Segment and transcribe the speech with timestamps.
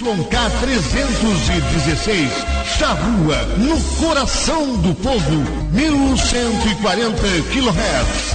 [0.00, 2.30] YK 316,
[2.76, 8.34] Charrua, no coração do povo, 1140 kHz.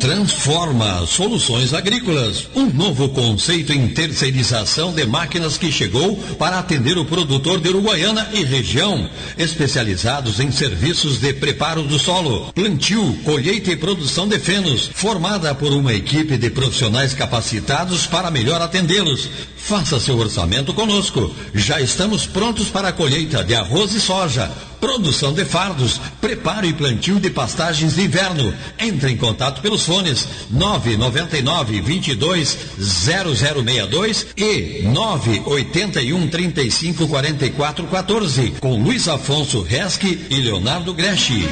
[0.00, 7.04] Transforma Soluções Agrícolas, um novo conceito em terceirização de máquinas que chegou para atender o
[7.04, 13.76] produtor de Uruguaiana e região, especializados em serviços de preparo do solo, plantio, colheita e
[13.76, 19.28] produção de fenos, formada por uma equipe de profissionais capacitados para melhor atendê-los.
[19.56, 21.34] Faça seu orçamento conosco.
[21.54, 26.72] Já estamos prontos para a colheita de arroz e soja produção de fardos, preparo e
[26.72, 28.54] plantio de pastagens de inverno.
[28.78, 39.08] Entre em contato pelos fones 999 22 0062 e 981 35 44 14 com Luiz
[39.08, 41.48] Afonso Resque e Leonardo Greschi.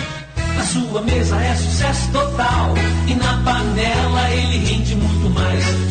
[0.56, 2.74] Na sua mesa é sucesso total.
[3.06, 5.15] E na panela ele rende muito.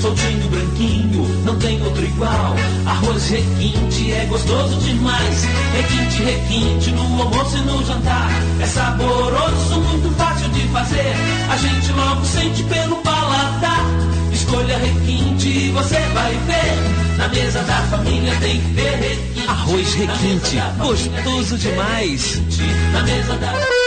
[0.06, 2.56] Soltinho, branquinho, não tem outro igual.
[2.86, 5.44] Arroz requinte é gostoso demais.
[5.74, 8.30] Requinte, requinte no almoço e no jantar.
[8.62, 11.12] É saboroso, muito fácil de fazer.
[11.50, 13.84] A gente logo sente pelo paladar.
[14.32, 17.18] Escolha requinte e você vai ver.
[17.18, 19.48] Na mesa da família tem que ter requinte.
[19.48, 22.44] Arroz requinte, gostoso demais.
[22.94, 23.85] Na mesa da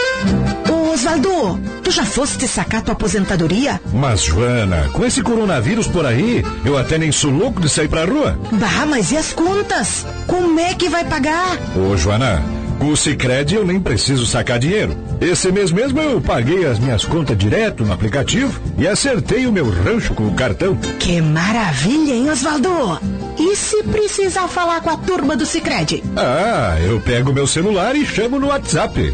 [0.69, 3.79] Ô Osvaldo, tu já foste sacar tua aposentadoria?
[3.93, 8.05] Mas, Joana, com esse coronavírus por aí, eu até nem sou louco de sair pra
[8.05, 8.37] rua.
[8.53, 10.05] Bah, mas e as contas?
[10.27, 11.57] Como é que vai pagar?
[11.75, 12.43] Ô, Joana,
[12.79, 14.95] com o Cicred eu nem preciso sacar dinheiro.
[15.19, 19.69] Esse mês mesmo eu paguei as minhas contas direto no aplicativo e acertei o meu
[19.69, 20.77] rancho com o cartão.
[20.99, 22.99] Que maravilha, hein, Osvaldo?
[23.37, 26.03] E se precisar falar com a turma do Cicred?
[26.15, 29.11] Ah, eu pego meu celular e chamo no WhatsApp.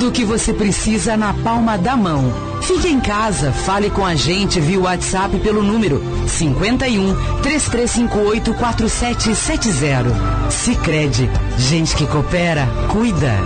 [0.00, 2.32] Tudo o que você precisa na palma da mão.
[2.62, 10.50] Fique em casa, fale com a gente via WhatsApp pelo número 51 3358 4770.
[10.50, 11.28] Sicredi,
[11.58, 13.36] gente que coopera, cuida.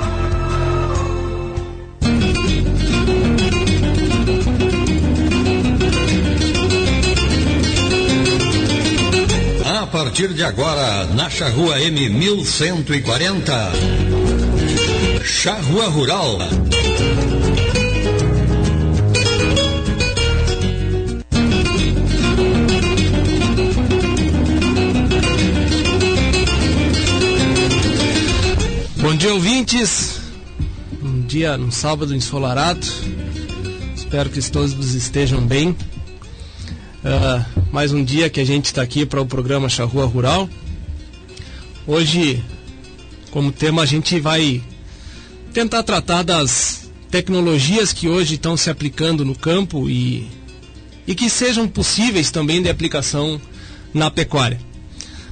[9.83, 14.04] A partir de agora, na Charrua M 1140.
[15.35, 16.39] Charrua Rural.
[28.97, 30.21] Bom dia, ouvintes.
[31.03, 32.87] Um dia, um sábado ensolarado.
[33.95, 35.71] Espero que todos estejam bem.
[35.71, 40.49] Uh, mais um dia que a gente está aqui para o programa Charrua Rural.
[41.87, 42.43] Hoje,
[43.31, 44.63] como tema, a gente vai
[45.55, 50.29] tentar tratar das tecnologias que hoje estão se aplicando no campo e,
[51.07, 53.41] e que sejam possíveis também de aplicação
[53.95, 54.59] na pecuária.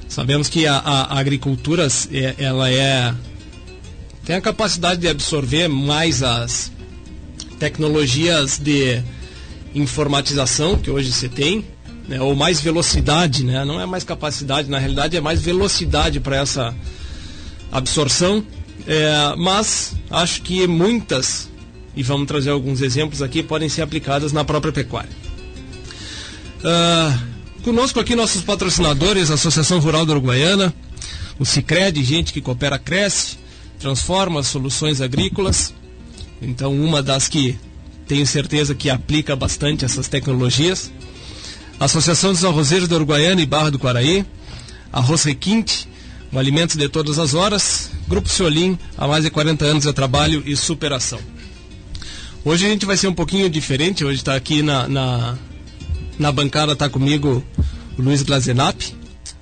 [0.09, 3.13] Sabemos que a, a, agricultura é, ela é
[4.25, 6.71] tem a capacidade de absorver mais as
[7.59, 9.03] tecnologias de
[9.75, 11.65] informatização que hoje se tem,
[12.07, 16.37] né, ou mais velocidade, né, não é mais capacidade, na realidade é mais velocidade para
[16.37, 16.73] essa
[17.73, 18.45] absorção,
[18.87, 21.49] é, mas acho que muitas,
[21.95, 25.11] e vamos trazer alguns exemplos aqui, podem ser aplicadas na própria pecuária.
[26.59, 30.75] Uh, conosco aqui nossos patrocinadores, a Associação Rural da Uruguaiana,
[31.39, 33.39] o Cicred, gente que coopera, cresce,
[33.79, 35.75] transforma soluções agrícolas.
[36.41, 37.59] Então, uma das que
[38.07, 40.93] tenho certeza que aplica bastante essas tecnologias.
[41.81, 44.25] Associação dos Arrozeiros da Uruguaiana e Barra do Quaraí,
[44.93, 45.89] Arroz Requinte,
[46.31, 50.43] o alimento de todas as horas, Grupo Solim, há mais de 40 anos de trabalho
[50.45, 51.19] e superação.
[52.45, 55.39] Hoje a gente vai ser um pouquinho diferente, hoje está aqui na, na,
[56.19, 57.43] na bancada, está comigo
[57.97, 58.81] o Luiz Glazenap,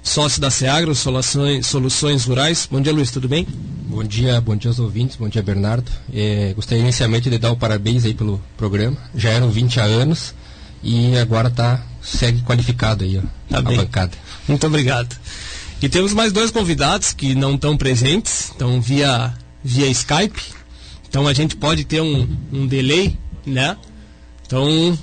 [0.02, 2.68] sócio da Seagro, Soluções, Soluções Rurais.
[2.70, 3.46] Bom dia, Luiz, tudo bem?
[3.86, 5.90] Bom dia, bom dia aos ouvintes, bom dia, Bernardo.
[6.12, 8.96] É, gostaria inicialmente de dar o parabéns aí pelo programa.
[9.14, 10.34] Já eram 20 anos
[10.82, 13.76] e agora tá, segue qualificado aí ó, tá a bem.
[13.76, 14.12] bancada.
[14.46, 15.16] Muito obrigado.
[15.82, 19.32] E temos mais dois convidados que não estão presentes, estão via,
[19.64, 20.42] via Skype,
[21.08, 23.16] Então a gente pode ter um, um delay,
[23.46, 23.76] né?
[24.46, 24.98] Então,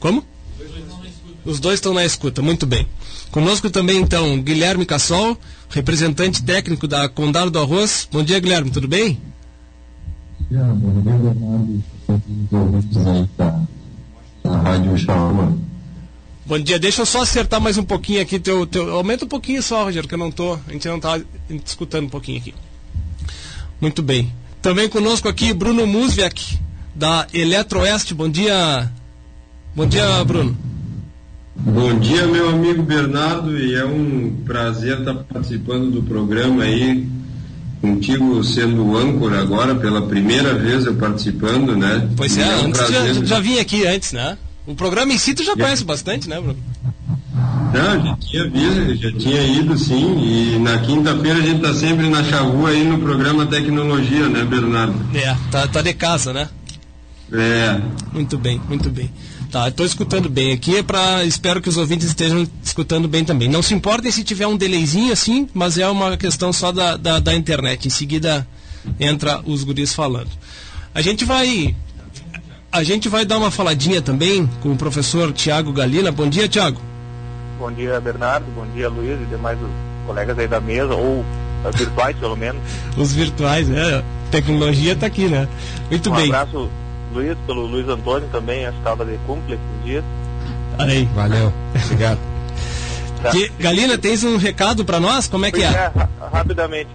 [0.00, 0.24] como?
[1.44, 2.86] Os dois estão na escuta, muito bem.
[3.30, 5.36] Conosco também, então, Guilherme Cassol,
[5.68, 8.08] representante técnico da Condado do Arroz.
[8.10, 9.20] Bom dia, Guilherme, tudo bem?
[10.50, 11.82] Bom dia, Bernardo.
[12.08, 13.62] aí da,
[14.44, 15.71] Rádio Chama.
[16.44, 18.38] Bom dia, deixa eu só acertar mais um pouquinho aqui.
[18.38, 20.54] Teu, teu, aumenta um pouquinho só, Roger, que eu não tô.
[20.54, 21.20] A gente não tá
[21.64, 22.52] escutando um pouquinho aqui.
[23.80, 24.32] Muito bem.
[24.60, 26.58] Também conosco aqui Bruno Musviak,
[26.94, 28.12] da Eletroeste.
[28.12, 28.90] Bom dia.
[29.74, 30.56] Bom dia, Bruno.
[31.54, 37.06] Bom dia, meu amigo Bernardo, e é um prazer estar participando do programa aí,
[37.80, 42.08] contigo sendo âncora agora, pela primeira vez eu participando, né?
[42.16, 44.36] Pois é, é um antes já, já vim aqui antes, né?
[44.66, 46.58] O programa em si tu já, conhece bastante, né, Bruno?
[47.72, 52.08] Não, já tinha visto, já tinha ido sim, e na quinta-feira a gente está sempre
[52.08, 54.94] na Chavua aí no programa Tecnologia, né, Bernardo?
[55.16, 56.48] É, tá, tá de casa, né?
[57.32, 57.80] É.
[58.12, 59.10] Muito bem, muito bem.
[59.50, 63.48] Tá, estou escutando bem aqui, é para espero que os ouvintes estejam escutando bem também.
[63.48, 67.18] Não se importem se tiver um delayzinho assim, mas é uma questão só da, da,
[67.18, 67.86] da internet.
[67.86, 68.46] Em seguida
[69.00, 70.30] entra os guris falando.
[70.94, 71.74] A gente vai
[72.72, 76.10] a gente vai dar uma faladinha também com o professor Tiago Galina.
[76.10, 76.80] Bom dia, Tiago.
[77.58, 78.46] Bom dia, Bernardo.
[78.56, 79.58] Bom dia, Luiz e demais
[80.06, 81.22] colegas aí da mesa, ou
[81.76, 82.62] virtuais, pelo menos.
[82.96, 84.02] Os virtuais, é.
[84.30, 85.46] Tecnologia está aqui, né?
[85.90, 86.24] Muito um bem.
[86.30, 86.70] Um abraço
[87.12, 90.04] Luiz, pelo Luiz Antônio também, acho que estava de cúmplice esses dias.
[90.78, 91.06] Aí.
[91.14, 91.52] Valeu,
[91.84, 92.18] obrigado.
[93.22, 93.30] Tá.
[93.30, 95.28] Que, Galina, tens um recado para nós?
[95.28, 95.66] Como é que é?
[95.66, 95.92] é?
[96.32, 96.88] Rapidamente.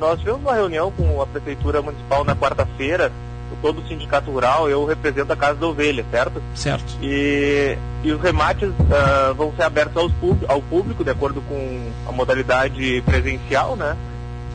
[0.00, 3.12] Nós tivemos uma reunião com a Prefeitura Municipal na quarta-feira,
[3.60, 6.42] todo o sindicato rural, eu represento a Casa da Ovelha, certo?
[6.54, 6.96] Certo.
[7.02, 10.12] E, e os remates uh, vão ser abertos aos,
[10.48, 13.96] ao público, de acordo com a modalidade presencial, né?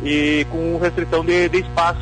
[0.03, 2.01] E com restrição de, de espaço.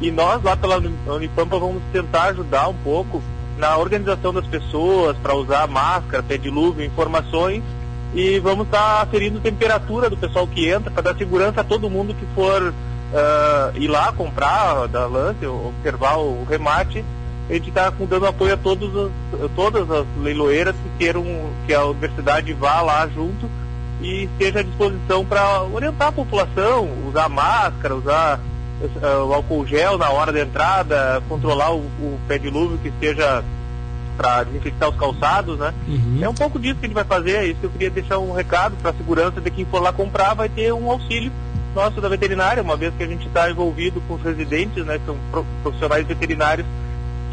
[0.00, 3.22] E nós lá pela Unipampa vamos tentar ajudar um pouco
[3.58, 7.62] na organização das pessoas para usar máscara, pé dilúvio, informações
[8.14, 11.90] e vamos estar tá aferindo temperatura do pessoal que entra para dar segurança a todo
[11.90, 12.72] mundo que for
[13.12, 17.04] uh, ir lá comprar da lance, observar o remate.
[17.48, 21.24] A gente está dando apoio a todos as, todas as leiloeiras que queiram
[21.66, 23.48] que a universidade vá lá junto
[24.00, 28.40] e esteja à disposição para orientar a população, usar máscara, usar
[28.80, 33.44] uh, o álcool gel na hora da entrada, controlar o, o pé dilúvio que esteja
[34.16, 35.72] para desinfectar os calçados, né?
[35.86, 36.18] Uhum.
[36.22, 38.18] É um pouco disso que a gente vai fazer, é isso que eu queria deixar
[38.18, 41.30] um recado para a segurança de quem for lá comprar vai ter um auxílio
[41.76, 45.04] nosso da veterinária, uma vez que a gente está envolvido com os residentes, né, que
[45.04, 45.16] são
[45.62, 46.66] profissionais veterinários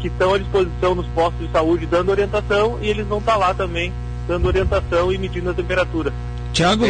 [0.00, 3.38] que estão à disposição nos postos de saúde dando orientação e eles vão estar tá
[3.38, 3.90] lá também
[4.28, 6.12] dando orientação e medindo a temperatura.
[6.52, 6.84] Tiago,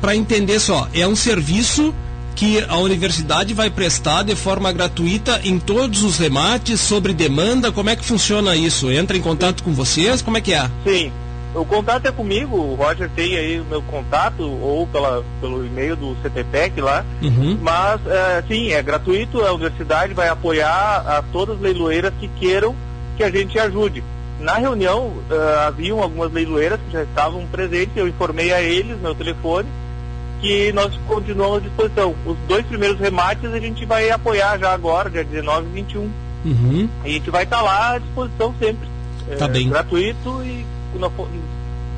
[0.00, 1.94] para entender só, é um serviço
[2.34, 7.90] que a universidade vai prestar de forma gratuita em todos os remates, sobre demanda, como
[7.90, 8.90] é que funciona isso?
[8.90, 10.70] Entra em contato com vocês, como é que é?
[10.86, 11.12] Sim,
[11.54, 15.96] o contato é comigo, o Roger tem aí o meu contato, ou pela, pelo e-mail
[15.96, 17.58] do CTPEC lá, uhum.
[17.60, 22.74] mas é, sim, é gratuito, a universidade vai apoiar a todas as leiloeiras que queiram
[23.16, 24.02] que a gente ajude.
[24.38, 29.14] Na reunião, uh, haviam algumas leiloeiras que já estavam presentes, eu informei a eles, meu
[29.14, 29.68] telefone,
[30.40, 32.14] que nós continuamos à disposição.
[32.24, 36.10] Os dois primeiros remates a gente vai apoiar já agora, dia 19 e 21.
[36.44, 36.88] Uhum.
[37.04, 38.88] E a gente vai estar lá à disposição sempre.
[39.38, 39.68] Tá é, bem.
[39.68, 40.64] Gratuito e
[40.98, 41.10] no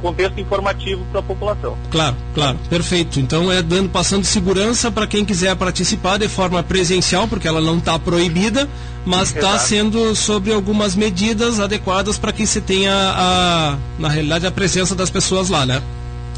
[0.03, 1.77] contexto informativo para a população.
[1.91, 3.21] Claro, claro, perfeito.
[3.21, 7.79] Então é dando passando segurança para quem quiser participar de forma presencial, porque ela não
[7.79, 8.69] está proibida,
[9.07, 14.51] mas está sendo sobre algumas medidas adequadas para que se tenha a, na realidade a
[14.51, 15.81] presença das pessoas lá, né?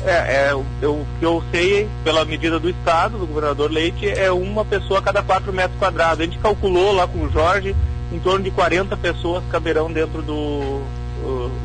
[0.05, 4.63] É, é o que eu sei pela medida do Estado, do governador Leite, é uma
[4.63, 6.21] pessoa a cada 4 metros quadrados.
[6.21, 7.75] A gente calculou lá com o Jorge,
[8.13, 10.83] em torno de 40 pessoas caberão dentro do.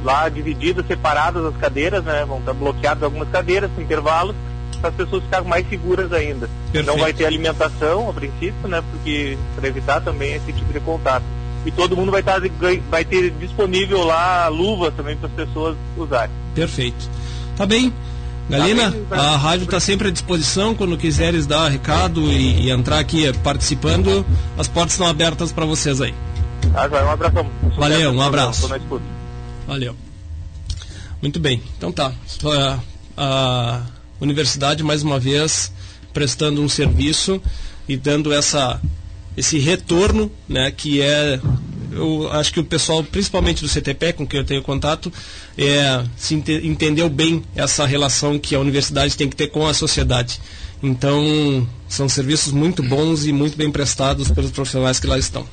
[0.04, 2.26] Lá divididas, separadas as cadeiras, né?
[2.26, 4.36] Vão estar bloqueadas algumas cadeiras com intervalos,
[4.80, 6.50] para as pessoas ficarem mais seguras ainda.
[6.72, 6.86] Perfeito.
[6.86, 8.84] Não vai ter alimentação, a princípio, né?
[8.92, 11.24] Porque para evitar também esse tipo de contato.
[11.66, 12.42] E todo mundo vai, estar,
[12.90, 16.34] vai ter disponível lá luvas também para as pessoas usarem.
[16.56, 17.10] Perfeito.
[17.58, 17.94] Tá bem.
[18.50, 23.32] Galina, a rádio está sempre à disposição quando quiseres dar recado e, e entrar aqui
[23.44, 24.26] participando.
[24.58, 26.16] As portas estão abertas para vocês aí.
[26.74, 27.46] Ah, um abraço.
[27.78, 28.68] Valeu, um abraço.
[29.70, 29.96] Valeu.
[31.22, 32.12] Muito bem, então tá.
[32.44, 32.80] A,
[33.16, 33.84] a
[34.20, 35.72] universidade, mais uma vez,
[36.12, 37.40] prestando um serviço
[37.88, 38.82] e dando essa,
[39.38, 41.40] esse retorno, né, que é
[41.92, 45.14] eu acho que o pessoal, principalmente do CTP, com quem eu tenho contato,
[45.56, 49.74] é, se ente, entendeu bem essa relação que a universidade tem que ter com a
[49.74, 50.42] sociedade.
[50.82, 55.46] Então, são serviços muito bons e muito bem prestados pelos profissionais que lá estão.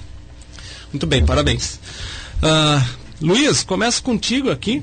[0.91, 1.81] Muito bem, parabéns.
[2.43, 4.83] Uh, Luiz, começo contigo aqui.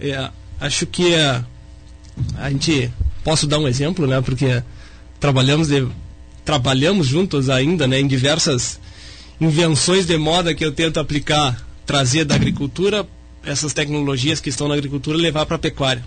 [0.00, 1.44] É, acho que uh,
[2.36, 2.92] a gente
[3.22, 4.20] posso dar um exemplo, né?
[4.20, 4.62] Porque
[5.20, 5.86] trabalhamos de,
[6.44, 8.00] trabalhamos juntos ainda, né?
[8.00, 8.80] Em diversas
[9.40, 13.06] invenções de moda que eu tento aplicar, trazer da agricultura
[13.44, 16.04] essas tecnologias que estão na agricultura levar para a pecuária.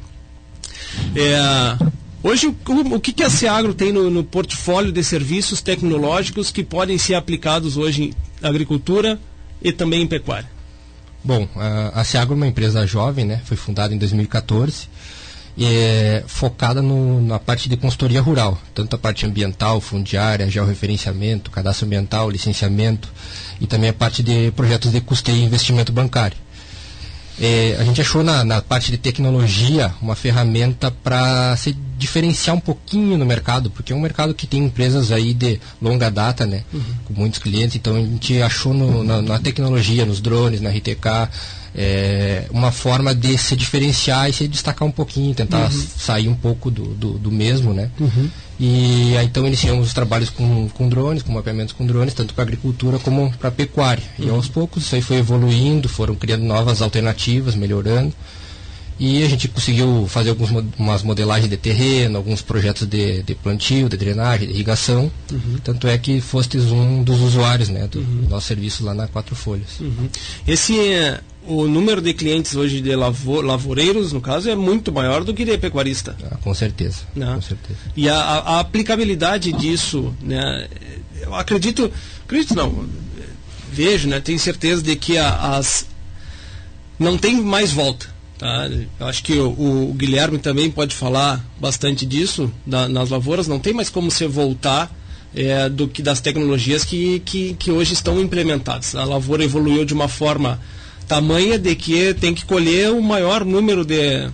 [1.16, 1.88] É,
[2.22, 6.64] hoje, o, o, que, que a Seagro tem no, no, portfólio de serviços tecnológicos que
[6.64, 8.14] podem ser aplicados hoje em
[8.46, 9.20] agricultura
[9.62, 10.55] e também em pecuária?
[11.26, 11.48] Bom,
[11.94, 13.42] a, Seagro é uma empresa jovem, né?
[13.46, 14.88] Foi fundada em 2014
[15.64, 21.86] é, focada no, na parte de consultoria rural, tanto a parte ambiental, fundiária, georreferenciamento, cadastro
[21.86, 23.12] ambiental, licenciamento
[23.60, 26.38] e também a parte de projetos de custeio e investimento bancário.
[27.40, 32.60] É, a gente achou na, na, parte de tecnologia uma ferramenta para se diferenciar um
[32.60, 36.64] pouquinho no mercado, porque é um mercado que tem empresas aí de longa data, né,
[36.74, 36.82] uhum.
[37.06, 41.30] com muitos clientes, então a gente achou no, na, na tecnologia, nos drones, na RTK,
[41.76, 45.88] é, uma forma de se diferenciar e se destacar um pouquinho, tentar uhum.
[45.98, 47.90] sair um pouco do, do, do mesmo, né?
[48.00, 48.30] Uhum.
[48.60, 52.44] E aí, então iniciamos os trabalhos com, com drones, com mapeamentos com drones, tanto para
[52.44, 54.04] agricultura como para pecuária.
[54.18, 54.26] Uhum.
[54.26, 58.14] E aos poucos isso aí foi evoluindo, foram criando novas alternativas, melhorando.
[58.98, 63.98] E a gente conseguiu fazer algumas modelagens de terreno, alguns projetos de, de plantio, de
[63.98, 65.12] drenagem, de irrigação.
[65.30, 65.58] Uhum.
[65.62, 68.28] Tanto é que fostes um dos usuários né, do uhum.
[68.30, 69.82] nosso serviço lá na Quatro Folhas.
[69.82, 70.08] Uhum.
[70.48, 70.78] Esse
[71.48, 75.46] o número de clientes hoje de lavo, lavoureiros, no caso, é muito maior do que
[75.46, 76.16] de pecuarista.
[76.24, 77.02] Ah, com certeza.
[77.16, 77.32] Né?
[77.34, 77.80] Com certeza.
[77.96, 80.68] E a, a, aplicabilidade disso, né,
[81.22, 81.92] eu acredito,
[82.24, 82.88] acredito não,
[83.72, 85.86] vejo, né, tenho certeza de que a, as
[86.98, 88.08] não tem mais volta.
[88.38, 88.70] Tá?
[89.00, 93.48] Eu acho que o, o, Guilherme também pode falar bastante disso da, nas lavouras.
[93.48, 94.94] Não tem mais como você voltar
[95.34, 98.96] é, do que das tecnologias que, que, que hoje estão implementadas.
[98.96, 100.60] A lavoura evoluiu de uma forma
[101.08, 104.30] tamanha de que tem que colher o maior número de,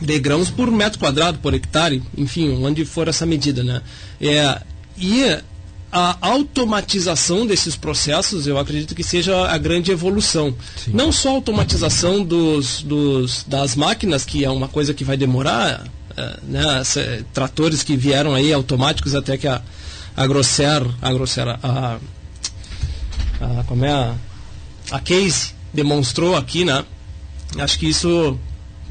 [0.00, 3.82] de grãos por metro quadrado, por hectare, enfim, onde for essa medida, né?
[4.20, 4.60] É,
[4.96, 5.38] e
[5.90, 10.54] a automatização desses processos, eu acredito que seja a grande evolução.
[10.76, 10.90] Sim.
[10.92, 15.86] Não só a automatização dos, dos, das máquinas, que é uma coisa que vai demorar,
[16.16, 16.82] é, né?
[17.32, 19.62] tratores que vieram aí automáticos até que a,
[20.16, 21.98] a Grosser, a Grosser, a,
[23.40, 24.14] a, como é a,
[24.90, 26.84] a Case demonstrou aqui, né?
[27.56, 28.38] Acho que isso,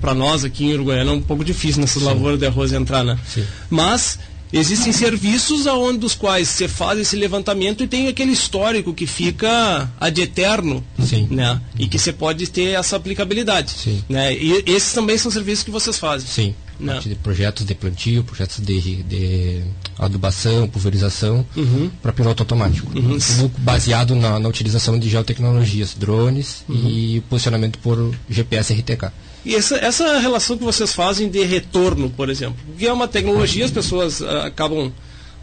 [0.02, 2.08] para nós aqui em Uruguaiana, é um pouco difícil nessas Sim.
[2.08, 3.18] lavouras de arroz entrar, né?
[3.28, 3.46] Sim.
[3.70, 4.20] Mas
[4.52, 9.90] existem serviços aonde dos quais você faz esse levantamento e tem aquele histórico que fica
[10.00, 11.28] ad eterno, Sim.
[11.30, 11.62] né?
[11.78, 14.04] E que você pode ter essa aplicabilidade, Sim.
[14.10, 14.34] né?
[14.34, 16.28] E esses também são serviços que vocês fazem.
[16.28, 16.56] Sim.
[16.80, 17.00] Não.
[17.00, 19.64] de projetos de plantio, projetos de, de
[19.98, 21.90] adubação, pulverização uhum.
[22.02, 22.92] para piloto automático.
[22.98, 23.18] Uhum.
[23.18, 26.88] Tudo baseado na, na, utilização de geotecnologias, drones uhum.
[26.88, 29.12] e posicionamento por GPS RTK.
[29.46, 33.66] E essa, essa relação que vocês fazem de retorno, por exemplo, que é uma tecnologia,
[33.66, 34.92] as pessoas uh, acabam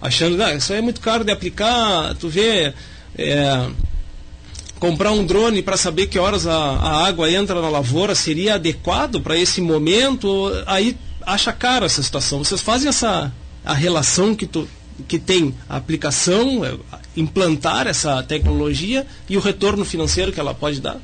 [0.00, 2.73] achando, ah, isso é muito caro de aplicar, tu vê.
[3.17, 3.69] É,
[4.81, 9.19] comprar um drone para saber que horas a, a, água entra na lavoura seria adequado
[9.21, 10.50] para esse momento?
[10.67, 10.95] Aí
[11.26, 12.38] acha caro essa situação.
[12.38, 13.33] Vocês fazem essa
[13.64, 14.69] a relação que, tu,
[15.09, 16.76] que tem a aplicação, é,
[17.16, 20.99] implantar essa tecnologia e o retorno financeiro que ela pode dar?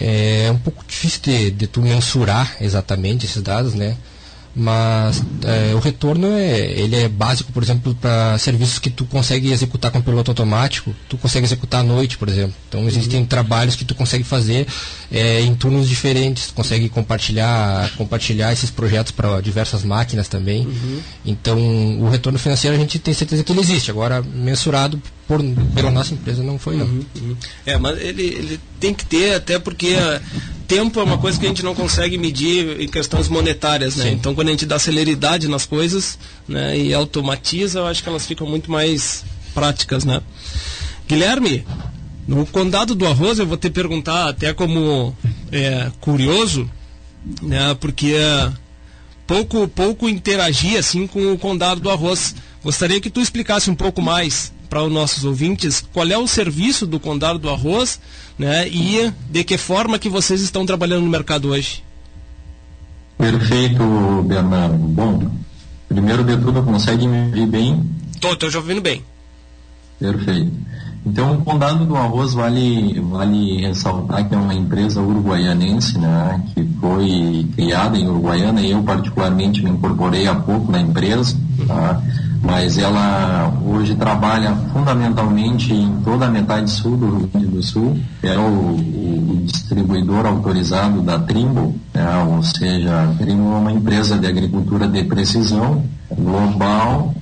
[0.00, 3.96] É um pouco difícil de, de tu mensurar exatamente esses dados, né?
[4.54, 9.50] Mas é, o retorno é ele é básico por exemplo para serviços que tu consegue
[9.50, 13.26] executar com piloto automático tu consegue executar à noite por exemplo então existem uhum.
[13.26, 14.66] trabalhos que tu consegue fazer
[15.10, 21.00] é, em turnos diferentes tu consegue compartilhar compartilhar esses projetos para diversas máquinas também uhum.
[21.24, 21.58] então
[22.00, 25.40] o retorno financeiro a gente tem certeza que ele existe agora mensurado por,
[25.74, 27.04] pela nossa empresa não foi não uhum.
[27.16, 27.36] uhum.
[27.64, 29.96] é mas ele, ele tem que ter até porque
[30.72, 34.04] tempo é uma coisa que a gente não consegue medir em questões monetárias, né?
[34.04, 34.12] Sim.
[34.12, 38.26] Então, quando a gente dá celeridade nas coisas né, e automatiza, eu acho que elas
[38.26, 40.22] ficam muito mais práticas, né?
[41.06, 41.66] Guilherme,
[42.26, 45.14] no Condado do Arroz, eu vou te perguntar até como
[45.50, 46.70] é, curioso,
[47.42, 47.76] né?
[47.78, 48.14] Porque
[49.26, 52.34] pouco, pouco interagi assim com o Condado do Arroz.
[52.64, 56.86] Gostaria que tu explicasse um pouco mais para os nossos ouvintes qual é o serviço
[56.86, 58.00] do Condado do Arroz
[58.42, 61.82] né, e de que forma que vocês estão trabalhando no mercado hoje.
[63.16, 64.76] Perfeito, Bernardo.
[64.76, 65.30] Bom,
[65.88, 67.88] primeiro de tudo, consegue me ouvir bem?
[68.12, 69.02] Estou, estou já ouvindo bem.
[70.02, 70.52] Perfeito.
[71.04, 76.64] Então, o Condado do Arroz vale, vale ressaltar que é uma empresa uruguaianense, né, que
[76.80, 82.00] foi criada em Uruguaiana e eu particularmente me incorporei há pouco na empresa, tá?
[82.40, 87.98] mas ela hoje trabalha fundamentalmente em toda a metade sul do Rio Grande do Sul,
[88.22, 94.16] é o, o distribuidor autorizado da Trimble, né, ou seja, a Trimble é uma empresa
[94.16, 95.82] de agricultura de precisão
[96.16, 97.12] global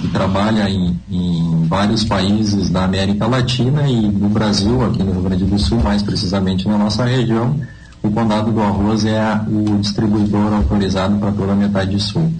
[0.00, 5.22] que trabalha em, em, vários países da América Latina e no Brasil, aqui no Rio
[5.22, 7.56] Grande do Sul, mais precisamente na nossa região,
[8.02, 12.30] o Condado do Arroz é o distribuidor autorizado para toda a metade sul.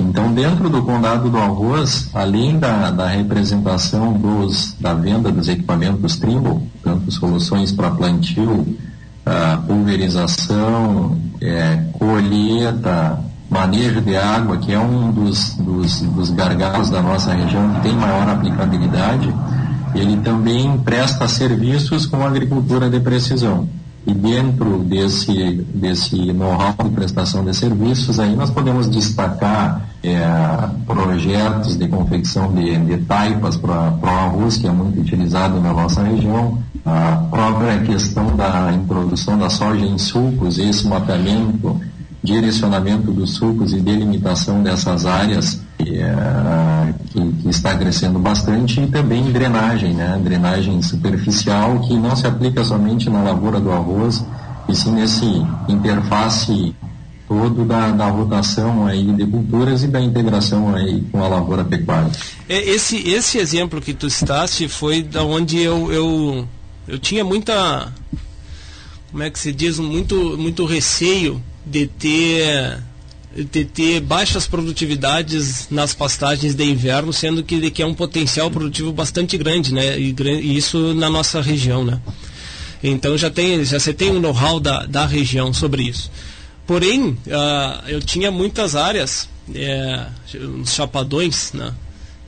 [0.00, 6.16] Então, dentro do Condado do Arroz, além da, da representação dos, da venda dos equipamentos
[6.16, 13.18] Trimble, tanto soluções para plantio, uh, pulverização, é, colheita,
[13.52, 17.92] manejo de água, que é um dos, dos, dos gargalos da nossa região que tem
[17.92, 19.32] maior aplicabilidade,
[19.94, 23.68] ele também presta serviços com agricultura de precisão.
[24.04, 30.18] E dentro desse, desse know-how de prestação de serviços, aí nós podemos destacar é,
[30.86, 36.02] projetos de confecção de, de taipas para o arroz, que é muito utilizado na nossa
[36.02, 41.80] região, a própria questão da introdução da soja em sucos, esse mapeamento
[42.22, 48.86] direcionamento dos sucos e delimitação dessas áreas que, é, que, que, está crescendo bastante e
[48.86, 50.20] também drenagem, né?
[50.22, 54.24] drenagem superficial que não se aplica somente na lavoura do arroz
[54.68, 55.26] e sim nesse
[55.68, 56.74] interface
[57.26, 62.10] todo da, da rotação aí de culturas e da integração aí com a lavoura pecuária.
[62.48, 66.48] É, esse, esse exemplo que tu citaste foi da onde eu, eu,
[66.86, 67.92] eu tinha muita
[69.10, 72.82] como é que se diz muito muito receio de ter
[73.34, 79.38] de ter baixas produtividades nas pastagens de inverno, sendo que, é um potencial produtivo bastante
[79.38, 79.98] grande, né?
[79.98, 81.98] E, e isso na nossa região, né?
[82.82, 86.10] Então já tem, já você tem um know-how da, da região sobre isso.
[86.66, 91.72] Porém, uh, eu tinha muitas áreas, é, uns chapadões, né?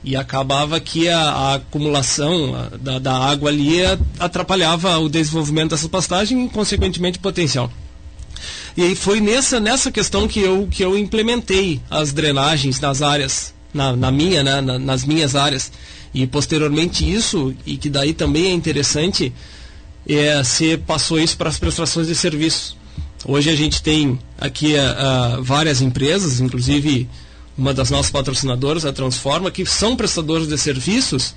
[0.03, 3.79] E acabava que a, a acumulação da, da água ali
[4.19, 7.71] atrapalhava o desenvolvimento dessa pastagem e, consequentemente, o potencial.
[8.75, 13.53] E aí foi nessa, nessa questão que eu, que eu implementei as drenagens nas áreas,
[13.73, 15.71] na, na minha, né, na, nas minhas áreas.
[16.13, 19.33] E posteriormente isso, e que daí também é interessante,
[20.07, 22.77] é, se passou isso para as prestações de serviços.
[23.27, 27.09] Hoje a gente tem aqui uh, várias empresas, inclusive
[27.57, 31.33] uma das nossas patrocinadoras, a Transforma, que são prestadores de serviços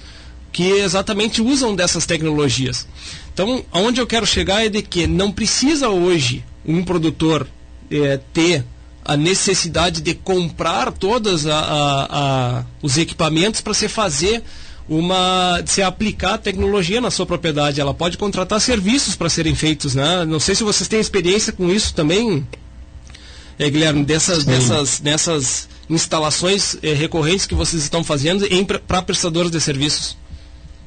[0.52, 2.86] que exatamente usam dessas tecnologias.
[3.32, 7.46] Então, aonde eu quero chegar é de que não precisa hoje um produtor
[7.90, 8.64] é, ter
[9.04, 14.42] a necessidade de comprar todos a, a, a, os equipamentos para se fazer
[14.88, 17.80] uma se aplicar a tecnologia na sua propriedade.
[17.80, 20.24] Ela pode contratar serviços para serem feitos, né?
[20.24, 22.46] Não sei se vocês têm experiência com isso também,
[23.58, 28.46] é, Guilherme, dessas, dessas, dessas instalações é, recorrentes que vocês estão fazendo
[28.86, 30.16] para prestadores de serviços.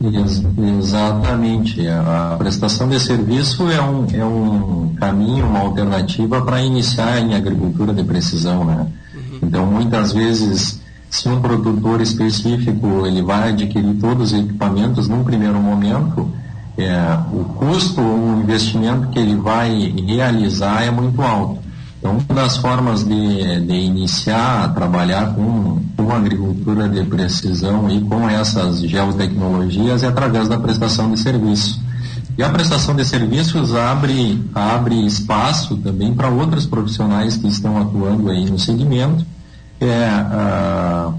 [0.03, 0.43] Ex
[0.79, 1.87] exatamente.
[1.87, 7.93] A prestação de serviço é um, é um caminho, uma alternativa para iniciar em agricultura
[7.93, 8.63] de precisão.
[8.63, 8.87] Né?
[9.13, 9.39] Uhum.
[9.43, 15.59] Então, muitas vezes, se um produtor específico ele vai adquirir todos os equipamentos num primeiro
[15.59, 16.31] momento,
[16.77, 21.59] é, o custo o investimento que ele vai realizar é muito alto.
[22.01, 28.01] Então, uma das formas de, de iniciar a trabalhar com, com agricultura de precisão e
[28.01, 31.79] com essas geotecnologias é através da prestação de serviços.
[32.35, 38.31] E a prestação de serviços abre, abre espaço também para outros profissionais que estão atuando
[38.31, 39.23] aí no segmento,
[39.79, 40.07] é,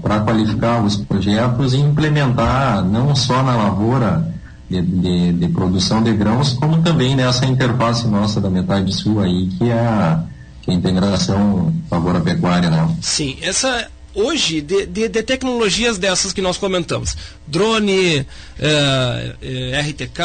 [0.01, 4.33] para qualificar os projetos e implementar não só na lavoura
[4.69, 9.47] de, de, de, produção de grãos, como também nessa interface nossa da metade sul aí,
[9.47, 10.23] que é a
[10.63, 12.97] que a integração favor a pecuária, né?
[13.01, 18.25] Sim, essa hoje de, de, de, tecnologias dessas que nós comentamos, drone,
[18.59, 20.21] é, é, RTK,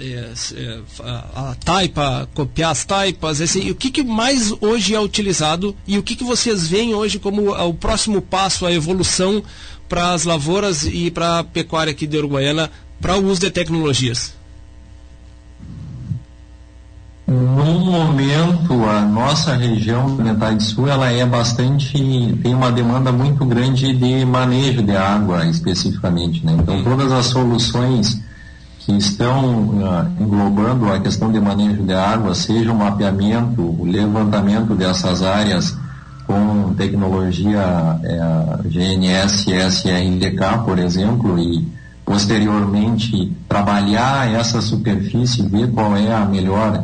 [0.00, 5.00] é, é, a, a, taipa, copiar as taipas, esse, o que, que, mais hoje é
[5.00, 9.42] utilizado e o que, que vocês veem hoje como o próximo passo, a evolução
[9.88, 14.34] para as lavouras e para a pecuária aqui de Uruguaiana para o uso de tecnologias?
[17.26, 21.98] No momento, a nossa região da metade sul, ela é bastante,
[22.42, 26.44] tem uma demanda muito grande de manejo de água, especificamente.
[26.44, 26.54] Né?
[26.58, 28.20] Então, todas as soluções
[28.80, 34.74] que estão uh, englobando a questão de manejo de água, seja o mapeamento, o levantamento
[34.74, 35.74] dessas áreas
[36.26, 41.66] com tecnologia é, GNS, SRDK, por exemplo, e
[42.04, 46.82] posteriormente trabalhar essa superfície, ver qual é a melhor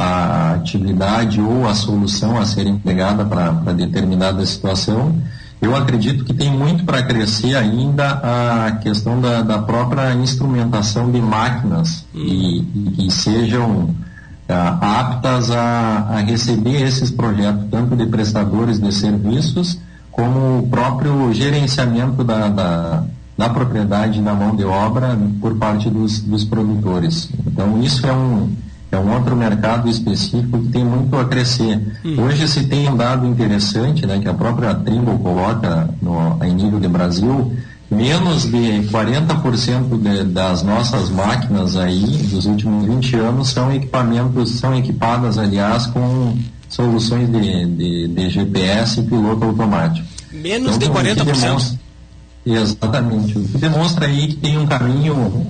[0.00, 5.14] a atividade ou a solução a ser empregada para determinada situação.
[5.60, 11.20] Eu acredito que tem muito para crescer ainda a questão da, da, própria instrumentação de
[11.20, 13.94] máquinas e, e que sejam
[14.48, 19.78] ah, aptas a, a, receber esses projetos, tanto de prestadores de serviços,
[20.10, 23.04] como o próprio gerenciamento da, da,
[23.36, 27.28] da propriedade na mão de obra por parte dos, dos produtores.
[27.46, 28.50] Então, isso é um,
[28.92, 31.80] é um outro mercado específico que tem muito a crescer.
[32.04, 32.22] Hum.
[32.22, 36.80] Hoje se tem um dado interessante, né, que a própria Trimble coloca no, em nível
[36.80, 37.52] de Brasil,
[37.90, 44.76] menos de 40% de, das nossas máquinas aí dos últimos 20 anos são equipamentos, são
[44.76, 46.36] equipadas, aliás, com
[46.68, 50.06] soluções de, de, de GPS e piloto automático.
[50.32, 51.24] Menos então, de 40%?
[51.24, 51.78] Demonstra,
[52.46, 53.38] exatamente.
[53.38, 55.46] O que demonstra aí que tem um caminho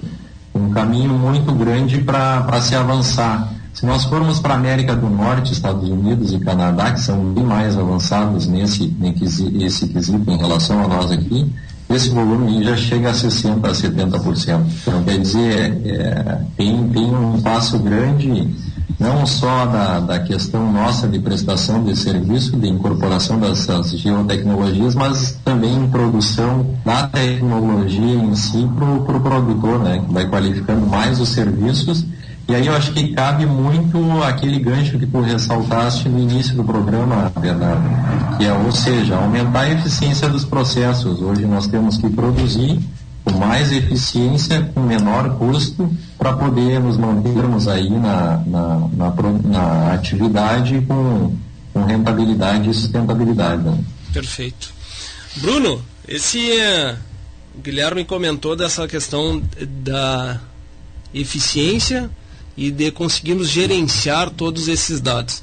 [0.54, 3.52] um caminho muito grande para se avançar.
[3.72, 7.44] Se nós formos para a América do Norte, Estados Unidos e Canadá, que são bem
[7.44, 11.50] mais avançados nesse, nesse quesito em relação a nós aqui,
[11.88, 14.60] esse volume já chega a 60% a 70%.
[14.82, 18.48] Então, quer dizer, é, tem, tem um passo grande,
[18.98, 25.38] não só da, da questão nossa de prestação de serviço, de incorporação dessas geotecnologias, mas
[25.44, 31.20] também em produção da tecnologia em si para o pro produtor, né, vai qualificando mais
[31.20, 32.04] os serviços
[32.50, 36.64] e aí eu acho que cabe muito aquele gancho que tu ressaltaste no início do
[36.64, 41.22] programa, Bernardo, que é, ou seja, aumentar a eficiência dos processos.
[41.22, 42.80] Hoje nós temos que produzir
[43.30, 49.14] com mais eficiência, com menor custo, para poder nos mantermos aí na, na, na,
[49.44, 51.36] na atividade com,
[51.72, 53.62] com, rentabilidade e sustentabilidade.
[53.62, 53.78] Né?
[54.12, 54.72] Perfeito.
[55.36, 56.38] Bruno, esse
[57.54, 59.42] o Guilherme comentou dessa questão
[59.82, 60.40] da
[61.12, 62.10] eficiência
[62.56, 65.42] e de conseguirmos gerenciar todos esses dados.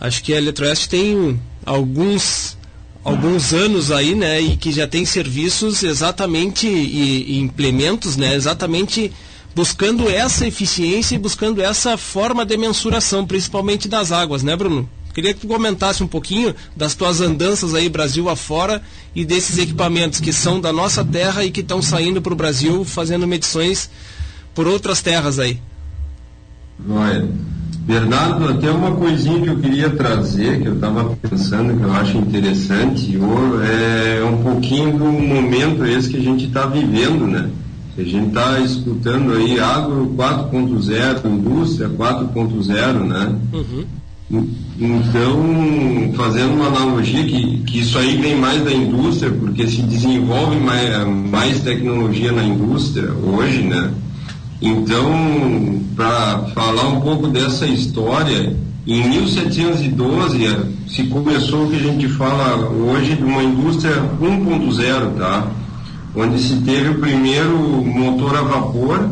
[0.00, 2.56] Acho que a Eletroeste tem alguns
[3.02, 9.12] alguns anos aí, né, e que já tem serviços exatamente e, e implementos, né, exatamente
[9.54, 14.88] buscando essa eficiência e buscando essa forma de mensuração, principalmente das águas, né, Bruno?
[15.12, 18.80] Queria que tu comentasse um pouquinho das tuas andanças aí Brasil afora
[19.14, 22.84] e desses equipamentos que são da nossa terra e que estão saindo para o Brasil
[22.84, 23.90] fazendo medições
[24.54, 25.60] por outras terras aí.
[26.88, 27.28] Olha,
[27.80, 32.18] Bernardo, até uma coisinha que eu queria trazer, que eu estava pensando, que eu acho
[32.18, 33.18] interessante,
[33.62, 37.48] é um pouquinho do momento esse que a gente está vivendo, né?
[37.98, 43.34] A gente está escutando aí agro 4.0, indústria 4.0, né?
[43.52, 43.84] Uhum.
[44.78, 50.56] Então, fazendo uma analogia, que, que isso aí vem mais da indústria, porque se desenvolve
[50.60, 53.90] mais, mais tecnologia na indústria hoje, né?
[54.62, 58.54] Então, para falar um pouco dessa história,
[58.86, 65.50] em 1712 se começou o que a gente fala hoje de uma indústria 1.0, tá?
[66.14, 69.08] Onde se teve o primeiro motor a vapor.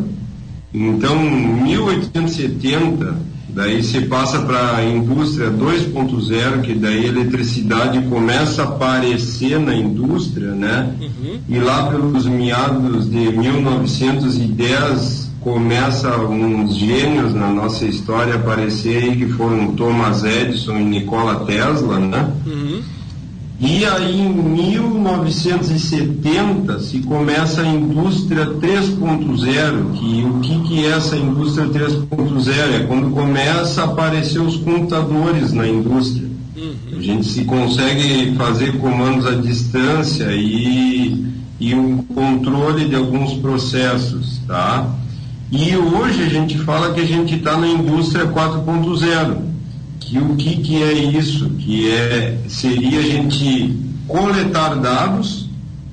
[0.71, 3.17] Então, 1870,
[3.49, 9.73] daí se passa para a indústria 2.0, que daí a eletricidade começa a aparecer na
[9.73, 10.93] indústria, né?
[11.01, 11.39] Uhum.
[11.47, 19.15] E lá pelos meados de 1910 começa uns gênios na nossa história a aparecer aí,
[19.15, 22.31] que foram Thomas Edison e Nikola Tesla, né?
[22.45, 22.81] Uhum.
[23.59, 31.17] E aí em 1970 se começa a indústria 3.0, que o que, que é essa
[31.17, 32.73] indústria 3.0?
[32.73, 36.29] É quando começa a aparecer os computadores na indústria.
[36.55, 36.73] Uhum.
[36.97, 41.25] A gente se consegue fazer comandos à distância e,
[41.59, 44.89] e um controle de alguns processos, tá?
[45.51, 49.37] E hoje a gente fala que a gente está na indústria 4.0.
[49.99, 51.49] Que o que, que é isso?
[51.51, 53.75] Que é, seria a gente
[54.07, 55.49] coletar dados,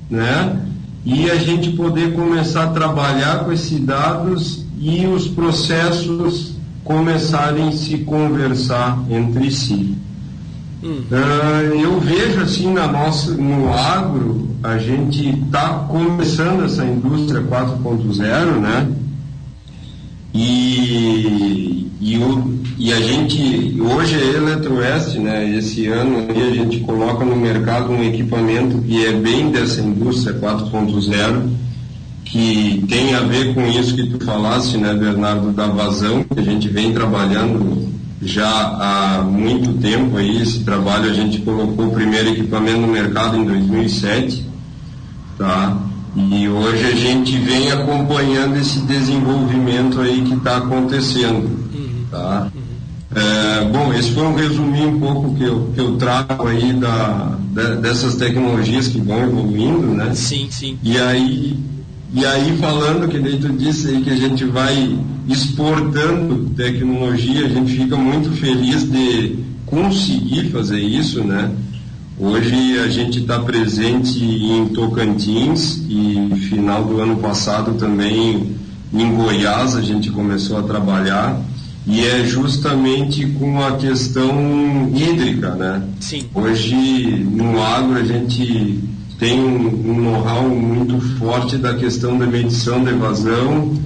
[0.09, 0.59] né?
[1.03, 7.71] E a gente poder começar a trabalhar com esses dados e os processos começarem a
[7.71, 9.97] se conversar entre si.
[10.83, 11.01] Hum.
[11.11, 18.59] Uh, eu vejo assim na nossa, no agro, a gente está começando essa indústria 4.0,
[18.59, 18.87] né?
[20.39, 27.25] E, e, o, e a gente, hoje a Eletroeste, né, esse ano a gente coloca
[27.25, 31.49] no mercado um equipamento que é bem dessa indústria 4.0,
[32.23, 36.43] que tem a ver com isso que tu falaste, né, Bernardo, da vazão, que a
[36.43, 37.87] gente vem trabalhando
[38.21, 43.37] já há muito tempo aí, esse trabalho a gente colocou o primeiro equipamento no mercado
[43.37, 44.45] em 2007,
[45.35, 45.86] tá?
[46.17, 51.47] E hoje a gente vem acompanhando esse desenvolvimento aí que está acontecendo.
[52.09, 52.51] Tá?
[53.15, 57.37] É, bom, esse foi um resuminho um pouco que eu, que eu trago aí da,
[57.51, 60.13] de, dessas tecnologias que vão evoluindo, né?
[60.15, 60.77] Sim, sim.
[60.83, 61.57] E aí,
[62.13, 67.49] e aí falando, que daí tu disse aí que a gente vai exportando tecnologia, a
[67.49, 71.51] gente fica muito feliz de conseguir fazer isso, né?
[72.19, 78.55] Hoje a gente está presente em Tocantins e final do ano passado também
[78.91, 81.39] em Goiás a gente começou a trabalhar
[81.85, 85.83] e é justamente com a questão hídrica, né?
[85.99, 86.25] Sim.
[86.33, 88.83] Hoje no agro a gente
[89.19, 93.77] tem um, um know-how muito forte da questão da medição de evasão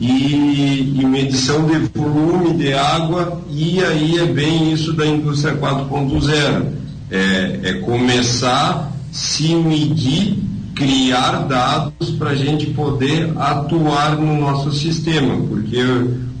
[0.00, 6.77] e, e, medição de volume de água e aí é bem isso da indústria 4.0
[7.10, 10.38] é, é começar se medir,
[10.74, 15.82] criar dados para a gente poder atuar no nosso sistema, porque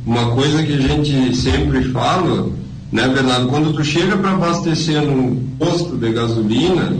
[0.06, 2.50] uma coisa que a gente sempre fala,
[2.92, 6.96] né, Bernardo, quando tu chega para abastecer num posto de gasolina,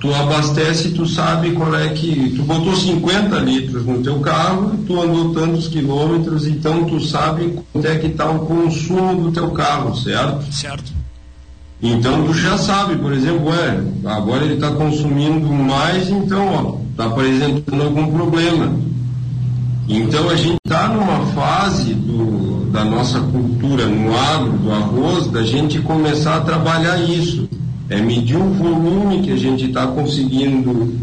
[0.00, 2.34] tu abastece, tu sabe qual é que.
[2.36, 7.86] Tu botou 50 litros no teu carro, tu andou tantos quilômetros, então tu sabe quanto
[7.86, 10.52] é que está o consumo do teu carro, certo?
[10.52, 10.97] Certo.
[11.80, 17.82] Então tu já sabe, por exemplo, é, agora ele está consumindo mais, então está apresentando
[17.82, 18.74] algum problema.
[19.88, 25.44] Então a gente está numa fase do, da nossa cultura no agro, do arroz, da
[25.44, 27.48] gente começar a trabalhar isso.
[27.88, 30.98] É medir o volume que a gente está conseguindo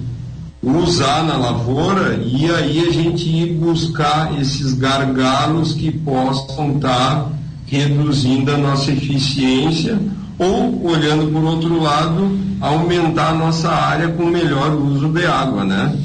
[0.62, 7.30] usar na lavoura e aí a gente ir buscar esses gargalos que possam estar tá
[7.66, 10.00] reduzindo a nossa eficiência
[10.38, 15.98] ou, olhando por outro lado, aumentar a nossa área com melhor uso de água, né?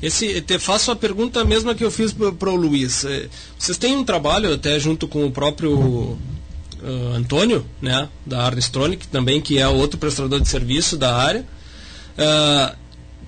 [0.00, 3.04] Esse, te faço a pergunta mesma que eu fiz para o Luiz.
[3.04, 6.18] É, vocês têm um trabalho até junto com o próprio uh,
[7.14, 11.46] Antônio, né, da Arnestronic, também que é outro prestador de serviço da área,
[12.18, 12.76] uh,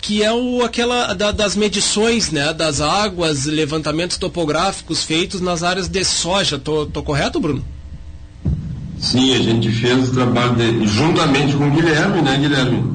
[0.00, 5.86] que é o, aquela da, das medições, né, das águas, levantamentos topográficos feitos nas áreas
[5.88, 6.58] de soja.
[6.58, 7.64] Tô, tô correto, Bruno?
[8.98, 12.94] Sim, a gente fez o trabalho de, juntamente com o Guilherme, né, Guilherme?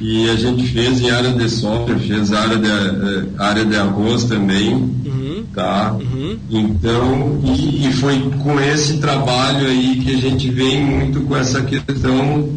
[0.00, 4.24] E a gente fez em área de soja, fez área de, eh, área de arroz
[4.24, 5.44] também, uhum.
[5.54, 5.92] tá?
[5.92, 6.36] Uhum.
[6.50, 11.62] Então, e, e, foi com esse trabalho aí que a gente vem muito com essa
[11.62, 12.48] questão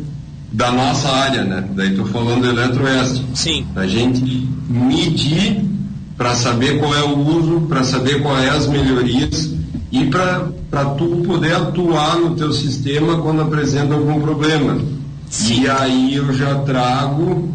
[0.52, 1.64] da nossa área, né?
[1.76, 3.24] Daí estou falando do eletroeste.
[3.36, 3.66] Sim.
[3.76, 5.64] A gente medir
[6.18, 9.57] para saber qual é o uso, para saber quais é as melhorias
[9.92, 14.78] e para tu poder atuar no teu sistema quando apresenta algum problema.
[15.30, 15.64] Sim.
[15.64, 17.50] E aí eu já trago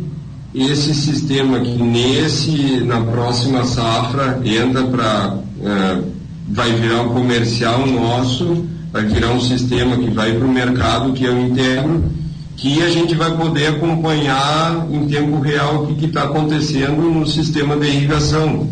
[0.54, 6.02] esse sistema que nesse na próxima safra entra para é,
[6.48, 11.26] vai virar um comercial nosso, vai virar um sistema que vai para o mercado que
[11.26, 12.12] é o interno,
[12.56, 17.76] que a gente vai poder acompanhar em tempo real o que está acontecendo no sistema
[17.76, 18.68] de irrigação.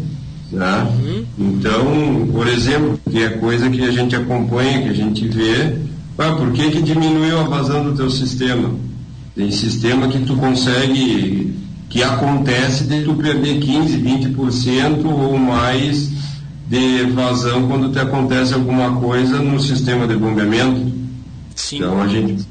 [0.52, 0.88] Né?
[0.90, 1.19] Uhum.
[1.40, 5.74] Então, por exemplo, que é coisa que a gente acompanha, que a gente vê,
[6.18, 8.70] ah, por que, que diminuiu a vazão do teu sistema?
[9.34, 11.54] Tem sistema que tu consegue,
[11.88, 16.10] que acontece de tu perder 15, 20% ou mais
[16.68, 20.92] de vazão quando te acontece alguma coisa no sistema de bombeamento.
[21.54, 21.76] Sim.
[21.76, 22.46] Então a gente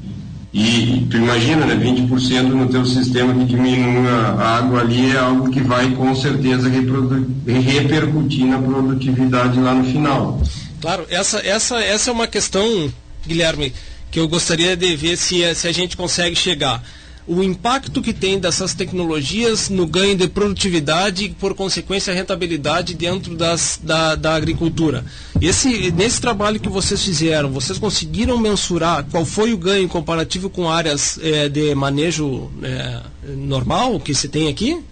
[0.52, 5.48] e tu imagina, né, 20% no teu sistema que diminui a água ali é algo
[5.48, 10.42] que vai com certeza repercutir na produtividade lá no final.
[10.80, 12.92] Claro, essa, essa, essa é uma questão,
[13.24, 13.72] Guilherme,
[14.10, 16.82] que eu gostaria de ver se, se a gente consegue chegar
[17.26, 23.36] o impacto que tem dessas tecnologias no ganho de produtividade e, por consequência, rentabilidade dentro
[23.36, 25.04] das, da, da agricultura.
[25.40, 30.68] Esse, nesse trabalho que vocês fizeram, vocês conseguiram mensurar qual foi o ganho comparativo com
[30.68, 33.00] áreas é, de manejo é,
[33.36, 34.82] normal que se tem aqui?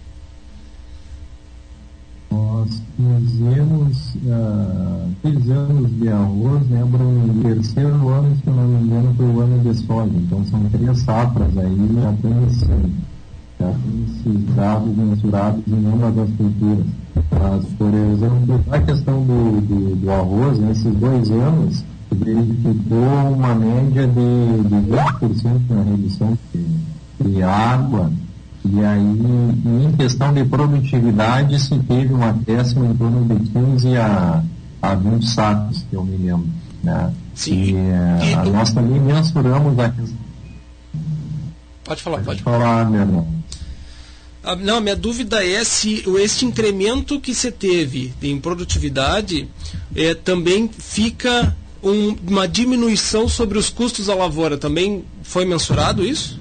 [2.31, 9.13] Nós fizemos uh, três anos de arroz, lembro o terceiro ano, se não me engano,
[9.15, 10.11] foi o ano de soja.
[10.13, 12.69] Então são três safras aí, já tem esses
[14.55, 16.85] dados mensurados em ambas das culturas.
[17.31, 24.05] Mas, por exemplo, a questão do, do, do arroz, nesses dois anos, verificou uma média
[24.07, 26.65] de, de 20% na redução de,
[27.29, 28.11] de água
[28.71, 34.43] e aí, em questão de produtividade, se teve um acréscimo em torno de 15 a,
[34.81, 36.47] a 20 sacos, que eu me lembro.
[36.83, 37.13] Né?
[37.33, 37.53] Sim.
[37.53, 40.17] E, e, e, nós também mensuramos a questão.
[41.83, 43.27] Pode falar, pode, pode falar, meu irmão.
[44.43, 49.49] A, não, a minha dúvida é se este incremento que você teve em produtividade
[49.95, 54.57] é, também fica um, uma diminuição sobre os custos da lavoura.
[54.57, 56.39] Também foi mensurado isso?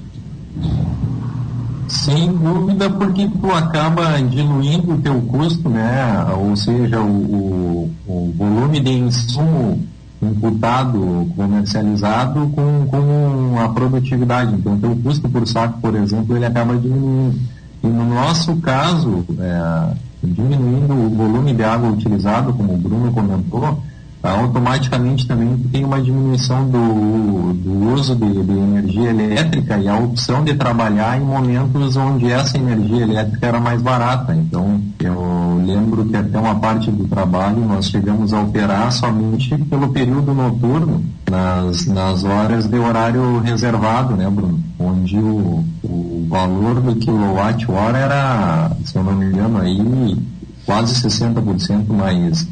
[1.89, 6.25] Sem dúvida, porque tu acaba diluindo o teu custo, né?
[6.39, 9.81] Ou seja, o, o, volume de insumo
[10.21, 14.55] imputado, comercializado com, com a produtividade.
[14.55, 17.39] Então, o teu custo por saco, por exemplo, ele acaba diminuindo.
[17.83, 23.83] E no nosso caso, é, diminuindo o volume de água utilizado, como o Bruno comentou,
[24.31, 30.45] automaticamente também tem uma diminuição do, do uso de, de, energia elétrica e a opção
[30.45, 34.35] de trabalhar em momentos onde essa energia elétrica era mais barata.
[34.35, 39.89] Então, eu lembro que até uma parte do trabalho nós chegamos a operar somente pelo
[39.89, 44.61] período noturno, nas, nas horas de horário reservado, né, Bruno?
[44.79, 50.17] Onde o, o valor do quilowatt-hora era, se eu não me engano, aí
[50.65, 52.47] quase 60% mais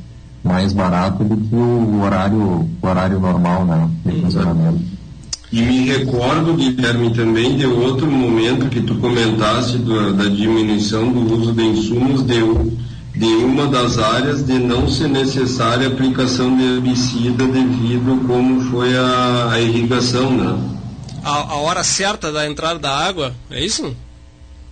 [0.47, 4.81] mais barato do que o horário, o horário normal né, de funcionamento.
[5.53, 11.35] E me recordo, Guilherme, também de outro momento que tu comentaste do, da diminuição do
[11.35, 12.41] uso de insumos de,
[13.15, 18.97] de uma das áreas de não ser necessária a aplicação de herbicida devido como foi
[18.97, 20.59] a, a irrigação, né?
[21.23, 23.95] A, a hora certa da entrada da água, é isso?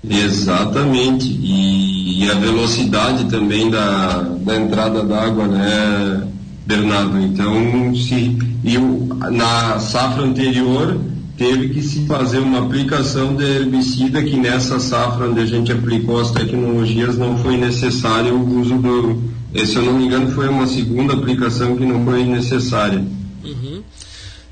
[0.08, 1.26] Exatamente.
[1.26, 1.73] E,
[2.16, 6.28] e, a velocidade também da, da entrada d'água, né,
[6.66, 7.18] Bernardo?
[7.20, 11.00] Então, se, e o, na safra anterior
[11.36, 16.20] teve que se fazer uma aplicação de herbicida que nessa safra onde a gente aplicou
[16.20, 19.34] as tecnologias não foi necessário o uso do.
[19.66, 23.04] Se eu não me engano, foi uma segunda aplicação que não foi necessária.
[23.44, 23.82] Uhum.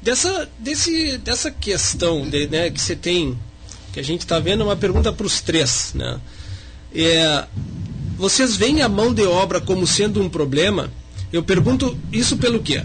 [0.00, 3.36] Dessa, desse, dessa questão de, né, que você tem
[3.92, 5.92] que a gente está vendo uma pergunta para os três.
[5.94, 6.18] Né?
[6.94, 7.44] É,
[8.16, 10.90] vocês veem a mão de obra como sendo um problema?
[11.32, 12.82] Eu pergunto isso pelo quê?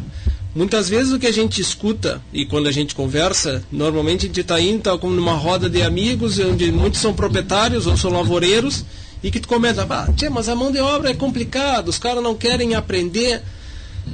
[0.56, 4.40] Muitas vezes o que a gente escuta e quando a gente conversa, normalmente a gente
[4.40, 8.84] está indo tá como numa roda de amigos, onde muitos são proprietários ou são lavoureiros,
[9.22, 12.24] e que tu comenta, ah, tia, mas a mão de obra é complicada, os caras
[12.24, 13.44] não querem aprender.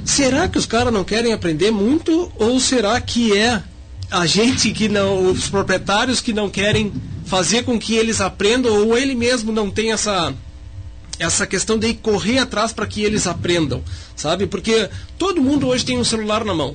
[0.04, 3.62] Será que os caras não querem aprender muito ou será que é
[4.10, 6.92] a gente que não, os proprietários que não querem
[7.24, 10.34] fazer com que eles aprendam ou ele mesmo não tem essa
[11.18, 13.82] essa questão de correr atrás para que eles aprendam,
[14.16, 14.46] sabe?
[14.48, 16.74] Porque todo mundo hoje tem um celular na mão.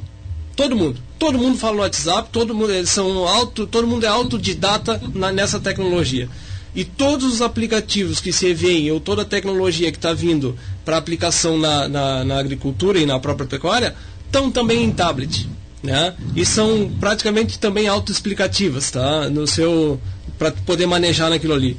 [0.56, 1.00] Todo mundo.
[1.18, 5.32] Todo mundo fala no WhatsApp, todo mundo eles são auto, todo mundo é autodidata na,
[5.32, 6.30] nessa tecnologia.
[6.74, 10.98] E todos os aplicativos que se veem, ou toda a tecnologia que está vindo para
[10.98, 15.50] aplicação na, na, na agricultura e na própria pecuária, estão também em tablet
[15.84, 16.14] né?
[16.36, 19.30] E são praticamente também autoexplicativas, tá?
[19.30, 20.00] No seu
[20.38, 21.78] para poder manejar naquilo ali.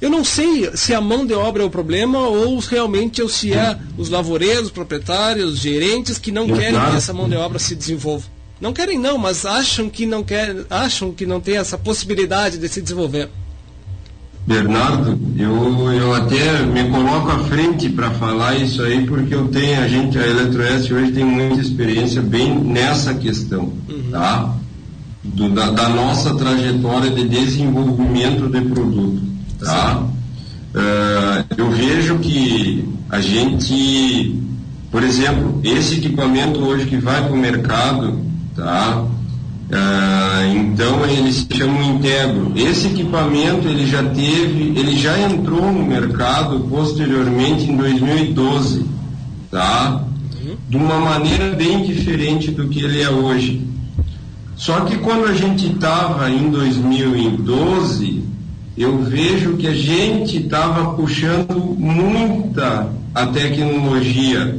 [0.00, 3.52] Eu não sei se a mão de obra é o problema ou realmente ou se
[3.52, 8.26] é os lavoureiros, proprietários, gerentes que não querem que essa mão de obra se desenvolva.
[8.60, 12.68] Não querem não, mas acham que não quer, acham que não tem essa possibilidade de
[12.68, 13.28] se desenvolver.
[14.48, 19.78] Bernardo, eu, eu até me coloco à frente para falar isso aí, porque eu tenho,
[19.78, 24.10] a gente, a Eletroeste hoje tem muita experiência bem nessa questão, uhum.
[24.10, 24.54] tá?
[25.22, 29.20] Do, da, da, nossa trajetória de desenvolvimento de produto,
[29.58, 30.02] tá?
[30.74, 34.42] Uh, eu vejo que a gente,
[34.90, 38.18] por exemplo, esse equipamento hoje que vai para o mercado,
[38.56, 39.04] tá?
[39.70, 42.52] Ah, então ele se chama Integro.
[42.56, 48.86] Esse equipamento ele já teve, ele já entrou no mercado posteriormente em 2012,
[49.50, 50.04] tá?
[50.68, 53.66] De uma maneira bem diferente do que ele é hoje.
[54.56, 58.24] Só que quando a gente estava em 2012,
[58.76, 64.58] eu vejo que a gente estava puxando muita a tecnologia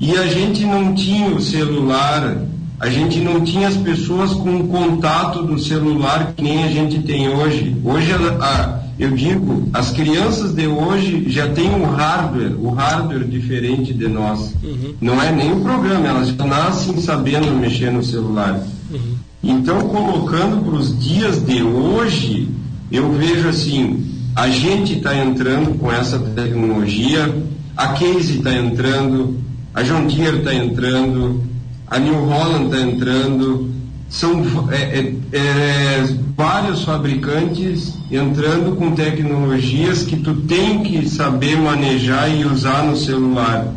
[0.00, 2.38] e a gente não tinha o celular
[2.78, 7.28] a gente não tinha as pessoas com contato do celular que nem a gente tem
[7.28, 7.74] hoje.
[7.82, 13.94] Hoje, a, eu digo, as crianças de hoje já têm um hardware, o hardware diferente
[13.94, 14.54] de nós.
[14.62, 14.94] Uhum.
[15.00, 18.60] Não é nem o programa, elas já nascem sabendo mexer no celular.
[18.90, 19.16] Uhum.
[19.42, 22.48] Então, colocando para os dias de hoje,
[22.92, 24.04] eu vejo assim,
[24.34, 27.34] a gente está entrando com essa tecnologia,
[27.74, 29.38] a Case está entrando,
[29.74, 31.42] a John Deere está entrando,
[31.88, 33.70] a New Holland está entrando,
[34.08, 42.28] são é, é, é, vários fabricantes entrando com tecnologias que tu tem que saber manejar
[42.34, 43.72] e usar no celular.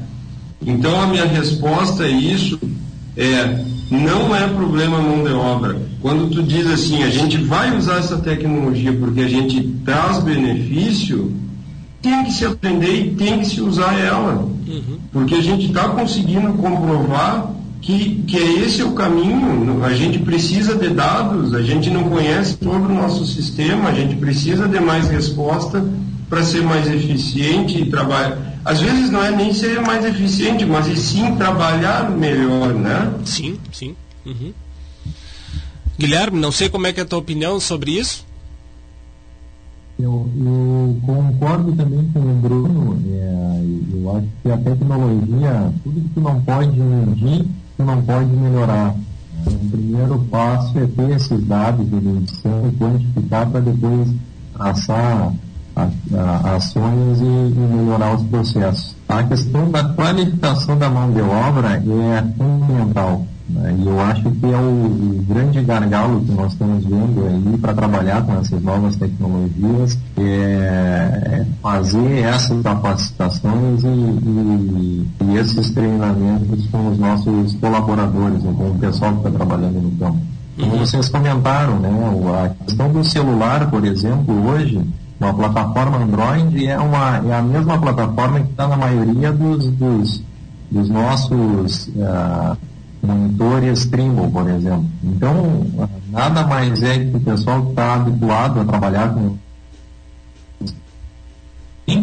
[0.65, 2.59] Então a minha resposta a isso
[3.15, 5.81] é não é problema mão de obra.
[5.99, 11.33] Quando tu diz assim, a gente vai usar essa tecnologia porque a gente traz benefício,
[12.01, 14.43] tem que se aprender e tem que se usar ela.
[14.43, 14.99] Uhum.
[15.11, 17.51] Porque a gente está conseguindo comprovar
[17.81, 19.83] que, que esse é o caminho.
[19.83, 24.15] A gente precisa de dados, a gente não conhece todo o nosso sistema, a gente
[24.15, 25.83] precisa de mais resposta
[26.29, 28.37] para ser mais eficiente e trabalhar.
[28.63, 33.13] Às vezes não é nem ser mais eficiente, mas e sim trabalhar melhor, né?
[33.25, 33.95] Sim, sim.
[34.25, 34.53] Uhum.
[35.97, 38.25] Guilherme, não sei como é que é a tua opinião sobre isso.
[39.99, 43.01] Eu, eu concordo também com o Bruno.
[43.11, 43.61] É,
[43.93, 47.45] eu acho que a tecnologia, tudo que tu não pode medir,
[47.83, 48.95] não pode melhorar.
[49.45, 54.09] O primeiro passo é ter esses dados de medição e quantificar para depois
[54.53, 55.33] traçar
[56.55, 58.95] ações e, e, melhorar os processos.
[59.07, 63.25] A questão da qualificação da mão de obra é fundamental.
[63.49, 63.75] Né?
[63.79, 68.23] E eu acho que é o, grande gargalo que nós estamos vendo aí para trabalhar
[68.23, 76.89] com essas novas tecnologias é, é fazer essas capacitações e, e, e, esses treinamentos com
[76.89, 78.53] os nossos colaboradores, né?
[78.55, 80.19] com o pessoal que está trabalhando no campo.
[80.59, 80.79] Como uhum.
[80.79, 81.89] vocês comentaram, né,
[82.43, 84.81] a questão do celular, por exemplo, hoje,
[85.19, 90.21] uma plataforma Android é, uma, é a mesma plataforma que está na maioria dos, dos,
[90.69, 92.57] dos nossos uh,
[93.01, 94.85] monitores Trimble, por exemplo.
[95.03, 95.65] Então,
[96.09, 99.37] nada mais é que o pessoal que está habituado a trabalhar com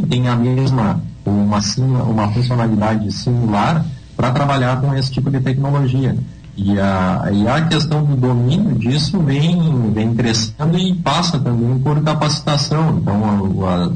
[0.08, 1.60] tem a mesma uma,
[2.02, 3.84] uma funcionalidade similar
[4.16, 6.16] para trabalhar com esse tipo de tecnologia.
[6.56, 12.02] E a, e a questão do domínio disso vem, vem crescendo e passa também por
[12.02, 12.98] capacitação.
[12.98, 13.22] Então,
[13.66, 13.92] a,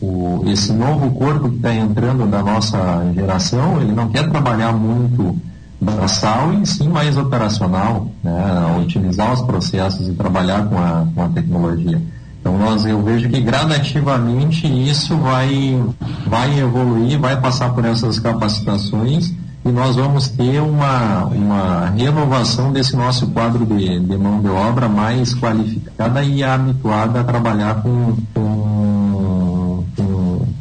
[0.00, 2.78] o, esse novo corpo que está entrando da nossa
[3.14, 5.36] geração, ele não quer trabalhar muito
[5.80, 8.32] braçal e sim mais operacional, né,
[8.80, 12.00] utilizar os processos e trabalhar com a, com a tecnologia.
[12.40, 15.80] Então nós, eu vejo que gradativamente isso vai,
[16.26, 19.32] vai evoluir, vai passar por essas capacitações
[19.64, 24.88] e nós vamos ter uma, uma renovação desse nosso quadro de, de mão de obra
[24.88, 28.77] mais qualificada e habituada a trabalhar com, com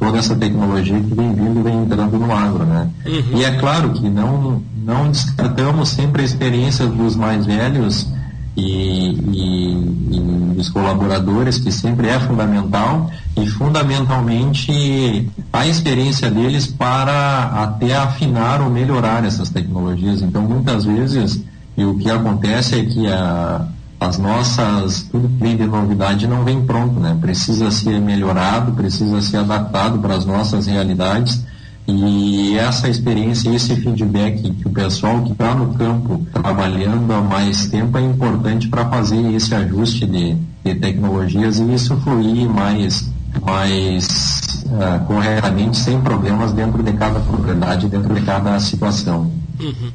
[0.08, 2.66] toda essa tecnologia que vem vindo e vem entrando no agro.
[2.66, 2.90] Né?
[3.06, 3.38] Uhum.
[3.38, 8.08] E é claro que não, não descartamos sempre a experiência dos mais velhos
[8.56, 17.52] e, e, e dos colaboradores, que sempre é fundamental, e fundamentalmente a experiência deles para
[17.64, 20.22] até afinar ou melhorar essas tecnologias.
[20.22, 21.44] Então, muitas vezes,
[21.76, 23.68] e o que acontece é que a,
[24.00, 27.18] as nossas, tudo que vem de novidade não vem pronto, né?
[27.20, 31.44] Precisa ser melhorado, precisa ser adaptado para as nossas realidades
[31.88, 37.68] e essa experiência, esse feedback que o pessoal que está no campo trabalhando há mais
[37.70, 40.36] tempo é importante para fazer esse ajuste de,
[40.66, 43.10] de, tecnologias e isso fluir mais,
[43.42, 49.32] mais uh, corretamente, sem problemas dentro de cada propriedade, dentro de cada situação.
[49.58, 49.92] Uhum.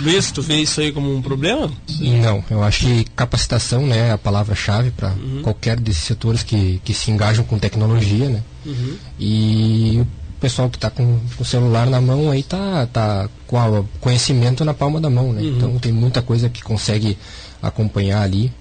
[0.00, 1.70] Luiz, tu vê isso aí como um problema?
[2.00, 5.42] Não, eu acho que capacitação né, é a palavra-chave para uhum.
[5.42, 8.42] qualquer desses setores que, que se engajam com tecnologia, né?
[8.64, 8.96] Uhum.
[9.18, 13.56] E o pessoal que está com, com, o celular na mão aí tá, tá com
[13.56, 15.42] o conhecimento na palma da mão, né?
[15.42, 15.56] Uhum.
[15.56, 17.18] Então tem muita coisa que consegue
[17.60, 18.52] acompanhar ali.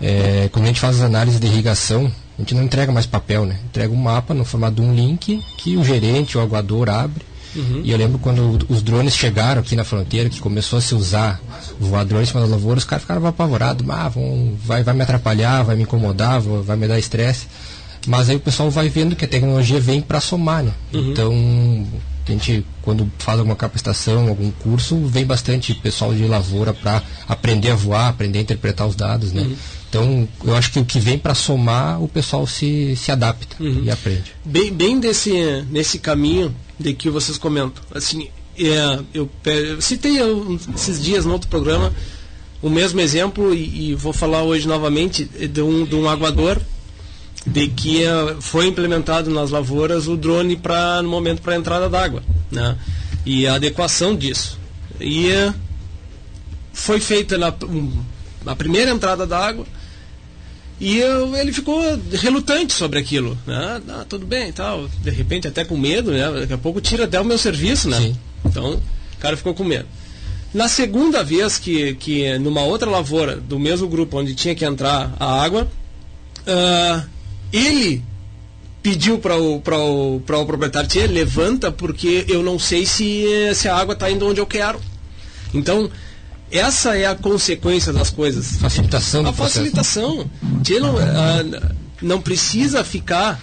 [0.00, 3.46] É, quando a gente faz as análises de irrigação, a gente não entrega mais papel,
[3.46, 3.58] né?
[3.64, 7.24] Entrega um mapa no formato de um link que o gerente, o aguador abre.
[7.54, 7.82] Uhum.
[7.84, 11.40] E eu lembro quando os drones chegaram aqui na fronteira, que começou a se usar
[11.78, 13.88] voar drones para as lavouras, os caras ficaram apavorados.
[13.88, 17.46] Ah, vão, vai, vai me atrapalhar, vai me incomodar, vai me dar estresse.
[18.06, 20.72] Mas aí o pessoal vai vendo que a tecnologia vem para somar, né?
[20.92, 21.10] Uhum.
[21.10, 21.32] Então,
[22.26, 27.70] a gente, quando faz alguma capacitação, algum curso, vem bastante pessoal de lavoura para aprender
[27.70, 29.42] a voar, aprender a interpretar os dados, né?
[29.42, 29.56] Uhum.
[29.94, 33.84] Então, eu acho que o que vem para somar, o pessoal se, se adapta uhum.
[33.84, 34.32] e aprende.
[34.44, 37.80] Bem, bem desse, nesse caminho de que vocês comentam.
[37.94, 38.28] Assim,
[38.58, 40.16] é, eu, eu citei
[40.74, 41.92] esses dias no outro programa
[42.60, 46.60] o mesmo exemplo e, e vou falar hoje novamente de um, de um aguador
[47.46, 51.90] de que eh, foi implementado nas lavouras o drone para no momento para a entrada
[51.90, 52.76] d'água, né?
[53.24, 54.58] E a adequação disso.
[54.98, 55.52] E eh,
[56.72, 57.54] foi feita na,
[58.46, 59.66] a primeira entrada d'água
[60.80, 61.80] e eu, ele ficou
[62.12, 63.80] relutante sobre aquilo, né?
[63.88, 64.88] Ah, tudo bem, tal.
[65.02, 66.40] De repente até com medo, né?
[66.40, 67.98] Daqui a pouco tira até o meu serviço, né?
[67.98, 68.16] Sim.
[68.44, 69.86] Então, o cara ficou com medo.
[70.52, 75.14] Na segunda vez que, que numa outra lavoura do mesmo grupo onde tinha que entrar
[75.18, 75.68] a água,
[76.46, 77.08] uh,
[77.52, 78.02] ele
[78.82, 83.76] pediu para o, o, o proprietário, Tchê, levanta porque eu não sei se, se a
[83.76, 84.80] água está indo onde eu quero.
[85.54, 85.90] Então,
[86.58, 88.56] essa é a consequência das coisas.
[88.56, 89.26] Facilitação.
[89.26, 90.30] A facilitação.
[90.80, 93.40] Não, ah, não precisa ficar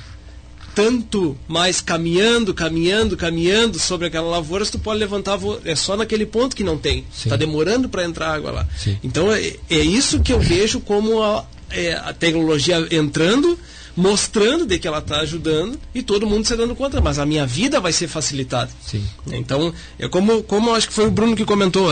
[0.73, 6.25] tanto mais caminhando, caminhando, caminhando sobre aquela lavoura, se tu pode levantar é só naquele
[6.25, 7.05] ponto que não tem.
[7.13, 8.67] Está demorando para entrar água lá.
[8.77, 8.97] Sim.
[9.03, 13.59] Então é, é, isso que eu vejo como a, é, a tecnologia entrando,
[13.95, 17.01] mostrando de que ela está ajudando e todo mundo se dando conta.
[17.01, 18.71] Mas a minha vida vai ser facilitada.
[18.85, 19.03] Sim.
[19.27, 21.89] Então é como como acho que foi o Bruno que comentou,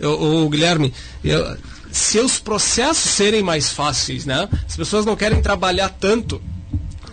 [0.00, 0.92] o, o Guilherme.
[1.22, 1.56] Eu,
[1.92, 4.48] se os processos serem mais fáceis, né?
[4.66, 6.40] As pessoas não querem trabalhar tanto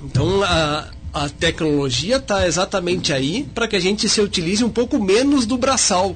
[0.04, 5.04] então a, a tecnologia está exatamente aí para que a gente se utilize um pouco
[5.04, 6.16] menos do braçal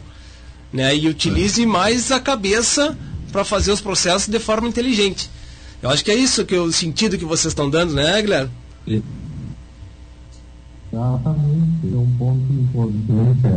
[0.72, 0.96] né?
[0.96, 2.98] e utilize mais a cabeça
[3.32, 5.30] para fazer os processos de forma inteligente.
[5.82, 8.52] Eu acho que é isso que o sentido que vocês estão dando, né, Guilherme?
[10.94, 13.48] Exatamente, é um ponto importante.
[13.48, 13.50] É,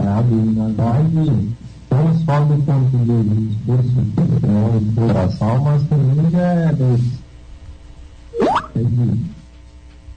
[0.00, 1.08] é, na verdade,
[1.90, 6.72] não só do ponto de de exploração, mas também é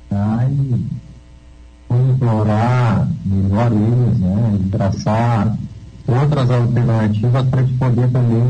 [0.10, 0.86] Aí,
[2.12, 4.60] explorar melhor eles, né?
[4.60, 4.70] E
[6.08, 8.44] outras alternativas para gente poder também,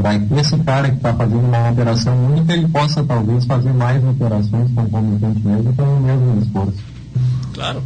[0.00, 4.02] para que esse cara que está fazendo uma operação única, ele possa talvez fazer mais
[4.04, 6.78] operações concomitantemente com o mesmo esforço.
[7.52, 7.82] Claro.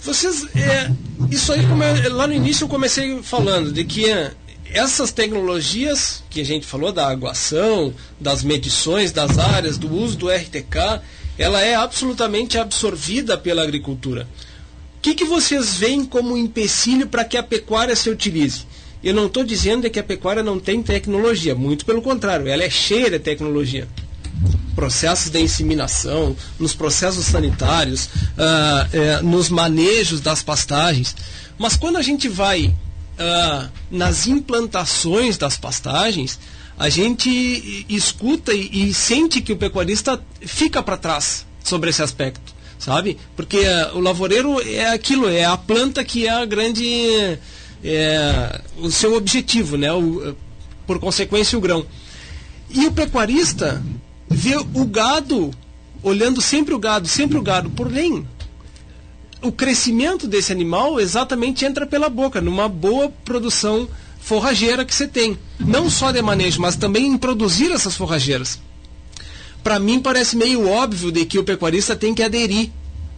[0.00, 0.90] Vocês, é,
[1.30, 4.32] isso aí, eu, lá no início eu comecei falando de que é,
[4.70, 10.28] essas tecnologias que a gente falou da aguação, das medições das áreas, do uso do
[10.28, 11.00] RTK,
[11.38, 14.28] ela é absolutamente absorvida pela agricultura.
[15.06, 18.66] Que, que vocês veem como empecilho para que a pecuária se utilize?
[19.04, 22.68] Eu não estou dizendo que a pecuária não tem tecnologia, muito pelo contrário, ela é
[22.68, 23.86] cheia de tecnologia.
[24.74, 31.14] Processos de inseminação, nos processos sanitários, uh, uh, nos manejos das pastagens.
[31.56, 36.36] Mas quando a gente vai uh, nas implantações das pastagens,
[36.76, 42.55] a gente escuta e, e sente que o pecuarista fica para trás sobre esse aspecto,
[42.78, 43.18] sabe?
[43.34, 47.38] Porque uh, o lavoureiro é aquilo, é a planta que é a grande.
[47.84, 49.92] É, o seu objetivo, né?
[49.92, 50.34] O,
[50.86, 51.86] por consequência, o grão.
[52.70, 53.82] E o pecuarista
[54.28, 55.50] vê o gado,
[56.02, 58.26] olhando sempre o gado, sempre o gado, porém,
[59.42, 65.38] o crescimento desse animal exatamente entra pela boca, numa boa produção forrageira que você tem.
[65.58, 68.60] Não só de manejo, mas também em produzir essas forrageiras.
[69.66, 72.70] Para mim parece meio óbvio de que o pecuarista tem que aderir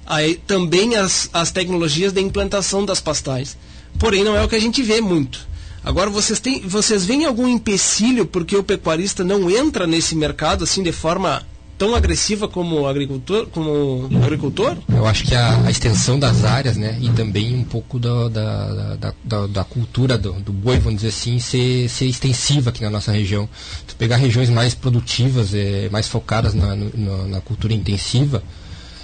[0.06, 3.54] a, também às, às tecnologias de implantação das pastagens.
[3.98, 5.46] Porém, não é o que a gente vê muito.
[5.84, 10.82] Agora, vocês, têm, vocês veem algum empecilho porque o pecuarista não entra nesse mercado assim
[10.82, 11.46] de forma
[11.78, 14.76] tão agressiva como agricultor, como agricultor?
[14.88, 18.96] Eu acho que a, a extensão das áreas, né, e também um pouco da, da,
[18.96, 22.90] da, da, da cultura do, do, boi, vamos dizer assim, ser, ser extensiva aqui na
[22.90, 23.48] nossa região.
[23.86, 28.42] Se pegar regiões mais produtivas, é, mais focadas na, no, na cultura intensiva,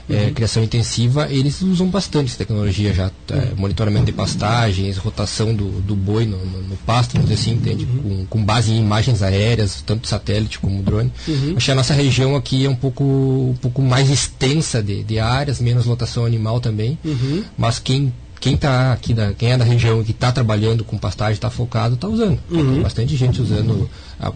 [0.08, 0.34] é, uhum.
[0.34, 3.10] criação intensiva, eles usam bastante essa tecnologia já.
[3.30, 3.56] É, uhum.
[3.56, 7.84] monitoramento de pastagens, rotação do, do boi no, no, no pasto, vamos dizer assim, entende?
[7.84, 8.26] Uhum.
[8.26, 11.10] Com, com, base em imagens aéreas, tanto satélite como drone.
[11.26, 11.54] Uhum.
[11.56, 15.18] Acho que a nossa região aqui é um pouco, um pouco mais extensa de, de
[15.18, 16.98] áreas, menos lotação animal também.
[17.04, 17.42] Uhum.
[17.56, 18.12] Mas quem
[18.44, 21.94] quem tá aqui da, quem é da região que está trabalhando com pastagem, está focado,
[21.94, 22.38] está usando.
[22.50, 22.74] Uhum.
[22.74, 23.88] Tem bastante gente usando,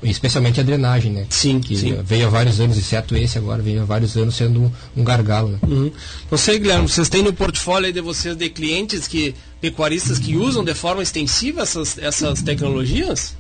[0.03, 1.27] especialmente a drenagem, né?
[1.29, 1.95] Sim, que sim.
[2.03, 5.51] veio há vários anos, exceto esse agora, veio há vários anos sendo um, um gargalo.
[5.51, 5.59] Né?
[5.63, 5.93] Uhum.
[6.31, 10.65] Não sei, Guilherme, vocês têm no portfólio de vocês de clientes que pecuaristas que usam
[10.65, 13.37] de forma extensiva essas, essas tecnologias?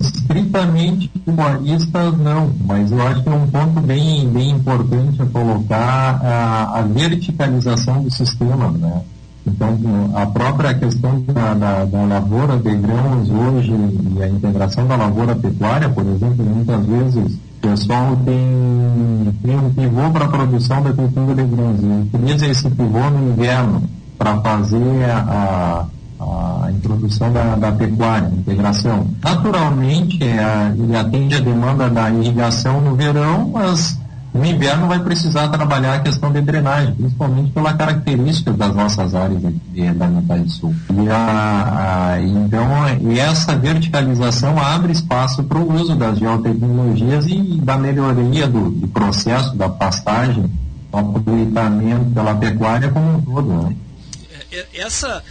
[0.00, 6.20] Estritamente humanistas, não, mas eu acho que é um ponto bem, bem importante a colocar
[6.22, 9.02] a, a verticalização do sistema, né?
[9.46, 9.78] Então,
[10.14, 13.72] a própria questão da, da, da, lavoura de grãos hoje
[14.16, 19.70] e a integração da lavoura pecuária, por exemplo, muitas vezes o pessoal tem, tem um
[19.74, 23.82] pivô para a produção da cultura de grãos e utiliza esse pivô no inverno
[24.16, 25.86] para fazer a, a
[26.70, 29.06] introdução da, da pecuária, integração.
[29.22, 33.98] Naturalmente, é, ele atende a demanda da irrigação no verão, mas
[34.34, 39.40] no inverno vai precisar trabalhar a questão de drenagem, principalmente pela característica das nossas áreas
[39.40, 40.74] de, da metade sul.
[40.90, 42.68] E a, a, então,
[43.16, 49.56] essa verticalização abre espaço para o uso das geotecnologias e da melhoria do, do processo
[49.56, 50.50] da pastagem,
[50.90, 53.48] do aproveitamento pela pecuária como um todo.
[53.48, 53.76] Né?
[54.50, 55.22] É, é, essa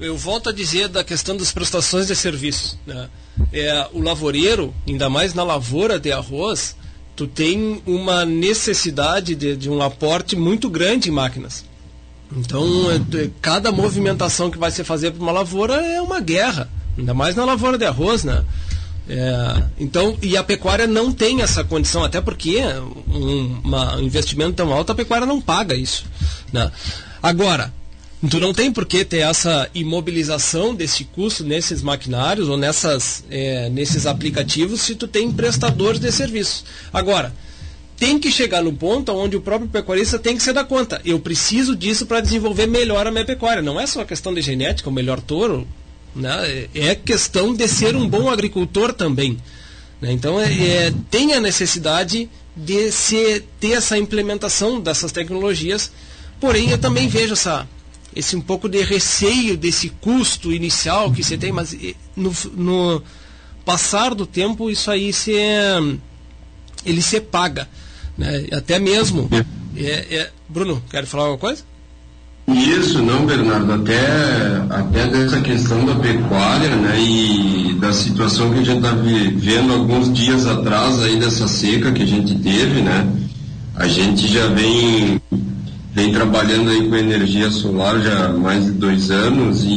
[0.00, 2.78] eu volto a dizer da questão das prestações de serviço.
[2.86, 3.08] Né?
[3.52, 6.76] É, o lavoureiro, ainda mais na lavoura de arroz,
[7.14, 11.64] tu tem uma necessidade de, de um aporte muito grande em máquinas.
[12.36, 16.68] Então, é, cada movimentação que vai se fazer para uma lavoura é uma guerra,
[16.98, 18.44] ainda mais na lavoura de arroz, né?
[19.06, 22.62] É, então, e a pecuária não tem essa condição, até porque
[23.06, 26.06] um, uma, um investimento tão alto, a pecuária não paga isso.
[26.52, 26.72] Né?
[27.22, 27.72] Agora,
[28.28, 33.68] tu não tem por que ter essa imobilização desse custo nesses maquinários ou nessas, é,
[33.68, 36.64] nesses aplicativos se tu tem prestadores de serviços.
[36.92, 37.34] Agora,
[37.96, 41.00] tem que chegar no ponto onde o próprio pecuarista tem que se dar conta.
[41.04, 43.62] Eu preciso disso para desenvolver melhor a minha pecuária.
[43.62, 45.66] Não é só questão de genética, o melhor touro,
[46.14, 46.66] né?
[46.74, 49.38] É questão de ser um bom agricultor também.
[50.00, 50.12] Né?
[50.12, 55.90] Então, é, é, tem a necessidade de se, ter essa implementação dessas tecnologias.
[56.40, 57.66] Porém, eu também vejo essa,
[58.14, 61.76] esse um pouco de receio desse custo inicial que você tem, mas
[62.16, 63.02] no, no
[63.64, 65.34] passar do tempo isso aí se
[66.84, 67.68] ele se paga,
[68.16, 68.46] né?
[68.52, 69.28] Até mesmo.
[69.76, 71.64] É, é, Bruno, quer falar alguma coisa?
[72.46, 74.06] Isso, não, Bernardo, até,
[74.68, 80.12] até dessa questão da pecuária, né, e da situação que a gente está vivendo alguns
[80.12, 83.08] dias atrás aí dessa seca que a gente teve, né,
[83.74, 85.18] a gente já vem,
[85.94, 89.68] vem trabalhando aí com energia solar já há mais de dois anos e,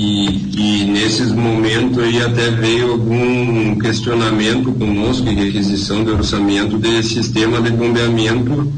[0.58, 7.62] e nesses momentos aí até veio algum questionamento conosco em requisição de orçamento desse sistema
[7.62, 8.74] de bombeamento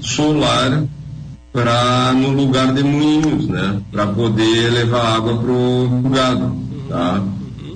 [0.00, 0.84] solar
[1.52, 3.80] para no lugar de moinhos, né?
[3.90, 6.56] Para poder levar água para o gado,
[6.88, 7.20] tá?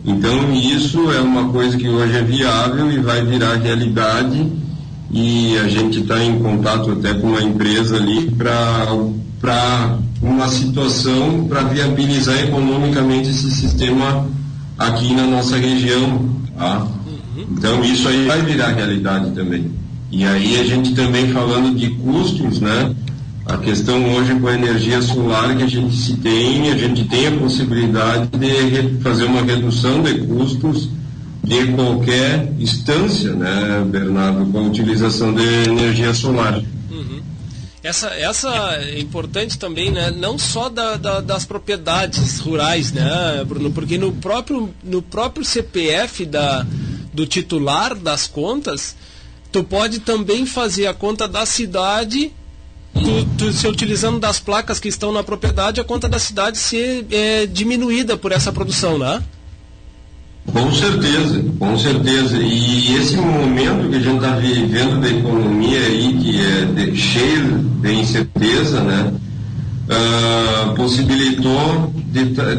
[0.05, 4.53] Então isso é uma coisa que hoje é viável e vai virar realidade
[5.15, 11.62] e a gente está em contato até com uma empresa ali para uma situação para
[11.62, 14.27] viabilizar economicamente esse sistema
[14.77, 16.89] aqui na nossa região, tá?
[17.37, 19.71] Então isso aí vai virar realidade também.
[20.11, 22.93] E aí a gente também falando de custos, né?
[23.47, 27.29] A questão hoje com a energia solar que a gente se tem, a gente tem
[27.29, 30.89] a possibilidade de fazer uma redução de custos
[31.45, 36.59] de qualquer instância, né, Bernardo, com a utilização de energia solar.
[36.90, 37.22] Uhum.
[37.82, 40.11] Essa, essa é importante também, né?
[40.11, 43.70] Não só da, da, das propriedades rurais, né, Bruno?
[43.70, 46.66] Porque no próprio, no próprio CPF da,
[47.12, 48.97] do titular das contas,
[49.53, 52.32] tu pode também fazer a conta da cidade
[52.95, 57.07] tu, tu, se utilizando das placas que estão na propriedade, a conta da cidade ser
[57.11, 59.22] é, diminuída por essa produção, né?
[60.53, 62.36] Com certeza, com certeza.
[62.36, 67.59] E esse momento que a gente está vivendo da economia aí, que é de, cheio
[67.80, 69.12] de incerteza, né?
[69.86, 71.92] Uh, possibilitou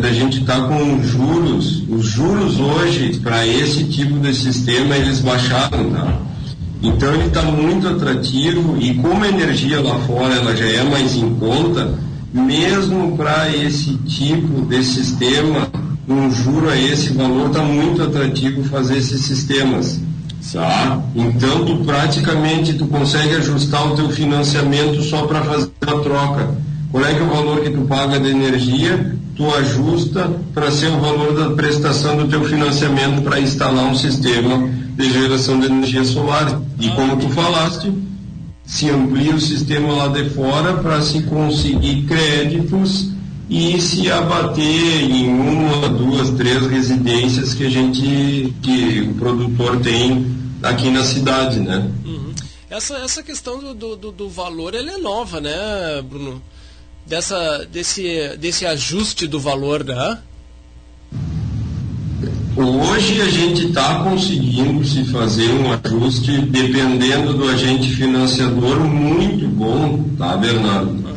[0.02, 1.84] da gente estar tá com juros.
[1.90, 6.20] Os juros hoje, para esse tipo de sistema, eles baixaram, tá?
[6.84, 11.16] Então ele está muito atrativo e como a energia lá fora ela já é mais
[11.16, 11.98] em conta,
[12.32, 15.68] mesmo para esse tipo de sistema,
[16.08, 20.00] um juro a esse valor está muito atrativo fazer esses sistemas.
[20.54, 21.02] Tá?
[21.16, 26.56] Então tu praticamente tu consegue ajustar o teu financiamento só para fazer a troca.
[26.92, 29.16] Qual é que é o valor que tu paga de energia?
[29.36, 34.70] Tu ajusta para ser o valor da prestação do teu financiamento para instalar um sistema
[34.96, 36.62] de geração de energia solar.
[36.80, 37.92] E como tu falaste,
[38.64, 43.15] se amplia o sistema lá de fora para se conseguir créditos
[43.50, 50.26] e se abater em uma, duas, três residências que a gente, que o produtor tem
[50.64, 51.92] aqui na cidade, né?
[52.04, 52.34] Uhum.
[52.70, 56.42] Essa, essa questão do, do, do valor, ela é nova, né, Bruno?
[57.06, 60.20] Dessa, desse, desse ajuste do valor, né?
[62.58, 70.04] Hoje a gente está conseguindo se fazer um ajuste dependendo do agente financiador muito bom,
[70.18, 71.15] tá, Bernardo?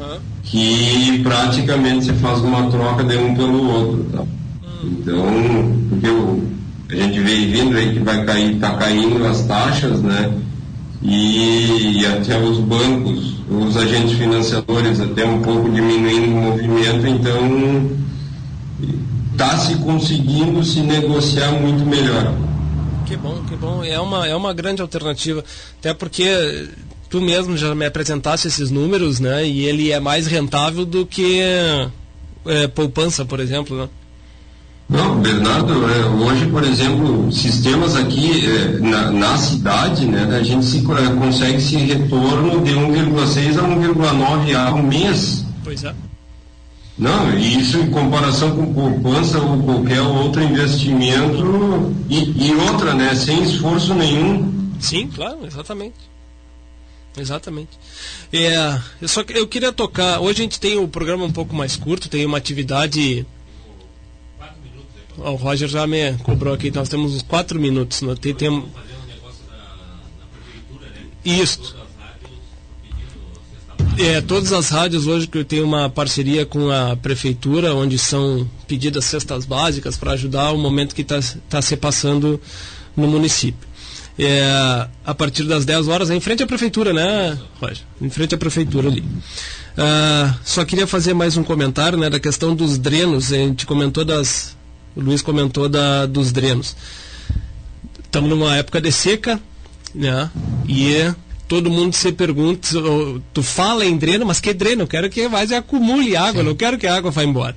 [0.51, 4.25] Que praticamente se faz uma troca de um pelo outro, tá?
[4.83, 5.25] Então,
[5.91, 10.33] porque a gente veio vindo aí que vai cair, tá caindo as taxas, né?
[11.03, 17.91] E, e até os bancos, os agentes financiadores até um pouco diminuindo o movimento, então
[19.33, 22.35] está se conseguindo se negociar muito melhor.
[23.07, 23.85] Que bom, que bom.
[23.85, 25.45] É uma, é uma grande alternativa.
[25.79, 26.25] Até porque
[27.09, 29.47] tu mesmo já me apresentaste esses números, né?
[29.47, 33.89] E ele é mais rentável do que é, poupança, por exemplo, né?
[34.89, 40.65] Não, Bernardo, é, hoje, por exemplo, sistemas aqui é, na, na, cidade, né, a gente
[40.65, 45.45] se, é, consegue esse retorno de 1,6 a 1,9 ao mês.
[45.63, 45.95] Pois é.
[46.97, 53.43] Não, isso em comparação com poupança ou qualquer outro investimento e, e outra, né, sem
[53.43, 54.51] esforço nenhum.
[54.81, 55.97] Sim, claro, exatamente.
[57.19, 57.71] Exatamente.
[58.33, 60.21] É, eu só eu queria tocar.
[60.21, 63.27] Hoje a gente tem o programa um pouco mais curto, tem uma atividade.
[65.17, 68.03] o Roger já me cobrou aqui, nós temos uns quatro minutos.
[68.03, 68.15] Né?
[68.21, 68.65] Tem, tem...
[71.25, 71.77] Isso.
[73.99, 78.49] É, todas as rádios hoje que eu tenho uma parceria com a prefeitura, onde são
[78.69, 82.41] pedidas cestas básicas para ajudar o momento que está tá se passando
[82.97, 83.68] no município
[84.19, 87.85] é, a partir das 10 horas, em frente à prefeitura, né, Roger?
[88.01, 89.05] Em frente à prefeitura ali.
[89.77, 93.33] Ah, só queria fazer mais um comentário né, da questão dos drenos.
[93.33, 94.57] A gente comentou das.
[94.97, 96.75] O Luiz comentou da, dos drenos.
[98.03, 99.41] Estamos numa época de seca,
[99.95, 100.29] né?
[100.69, 101.15] E
[101.47, 102.69] todo mundo se pergunta,
[103.33, 104.83] tu fala em dreno, mas que dreno?
[104.83, 106.49] Eu quero que mais acumule água, Sim.
[106.49, 107.57] não quero que a água vá embora.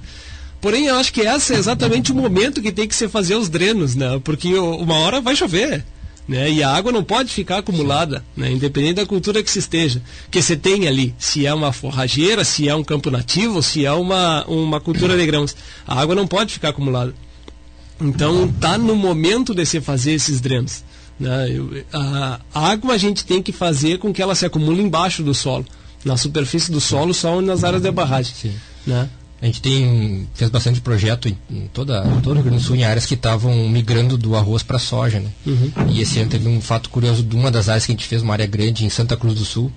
[0.62, 3.50] Porém, eu acho que esse é exatamente o momento que tem que se fazer os
[3.50, 4.22] drenos, né?
[4.24, 5.84] Porque uma hora vai chover.
[6.32, 6.50] Né?
[6.50, 8.50] E a água não pode ficar acumulada, né?
[8.50, 10.02] independente da cultura que se esteja,
[10.32, 13.92] que você tem ali, se é uma forrageira, se é um campo nativo, se é
[13.92, 15.54] uma, uma cultura de grãos.
[15.86, 17.14] A água não pode ficar acumulada.
[18.00, 20.86] Então está no momento de se fazer esses drenos.
[21.20, 21.48] Né?
[21.92, 25.34] A, a água a gente tem que fazer com que ela se acumule embaixo do
[25.34, 25.66] solo,
[26.06, 28.34] na superfície do solo, só nas áreas de barragem.
[28.34, 28.54] Sim.
[28.88, 29.10] Né?
[29.42, 32.76] A gente tem, fez bastante projeto em, em toda, todo o Rio Grande do Sul
[32.76, 35.20] em áreas que estavam migrando do arroz para a soja.
[35.20, 35.30] Né?
[35.48, 35.72] Uhum.
[35.90, 38.22] E esse ano teve um fato curioso de uma das áreas que a gente fez,
[38.22, 39.72] uma área grande em Santa Cruz do Sul.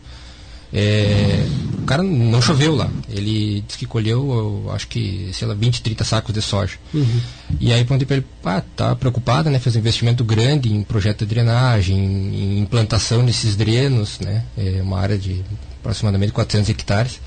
[0.71, 1.47] É,
[1.79, 2.91] o cara não choveu lá.
[3.09, 6.75] Ele disse que colheu, acho que, sei lá, 20, 30 sacos de soja.
[6.93, 7.21] Uhum.
[7.61, 9.59] E aí perguntei para ele, ah, tá preocupado, né?
[9.61, 14.45] Fez um investimento grande em projeto de drenagem, em implantação desses drenos, né?
[14.59, 15.43] É uma área de
[15.81, 17.21] aproximadamente 400 hectares.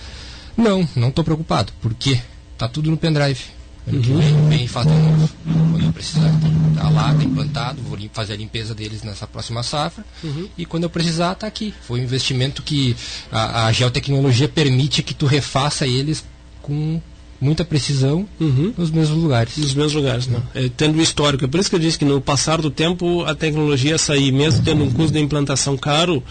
[0.58, 2.20] Não, não estou preocupado, porque
[2.58, 3.42] tá tudo no pendrive.
[3.88, 5.30] Ano que vem, vem faz de novo.
[5.72, 6.30] Quando eu precisar,
[6.76, 10.04] tá lá, tá implantado, vou fazer a limpeza deles nessa próxima safra.
[10.22, 10.50] Uhum.
[10.58, 11.74] E quando eu precisar, tá aqui.
[11.84, 12.96] Foi um investimento que
[13.32, 16.26] a, a geotecnologia permite que tu refaça eles
[16.62, 17.00] com
[17.40, 18.74] muita precisão uhum.
[18.78, 19.56] nos mesmos lugares.
[19.56, 20.42] Nos mesmos lugares, né?
[20.54, 21.46] É, tendo o histórico.
[21.46, 24.64] É por isso que eu disse que no passar do tempo a tecnologia sair, mesmo
[24.64, 26.22] tendo um custo de implantação caro,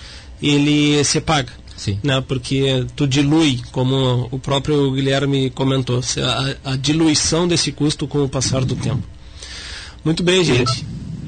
[0.42, 1.52] ele se paga.
[1.76, 1.98] Sim.
[2.02, 6.00] Né, porque tu dilui, como o próprio Guilherme comentou,
[6.64, 9.02] a, a diluição desse custo com o passar do tempo.
[10.04, 10.86] Muito bem, gente.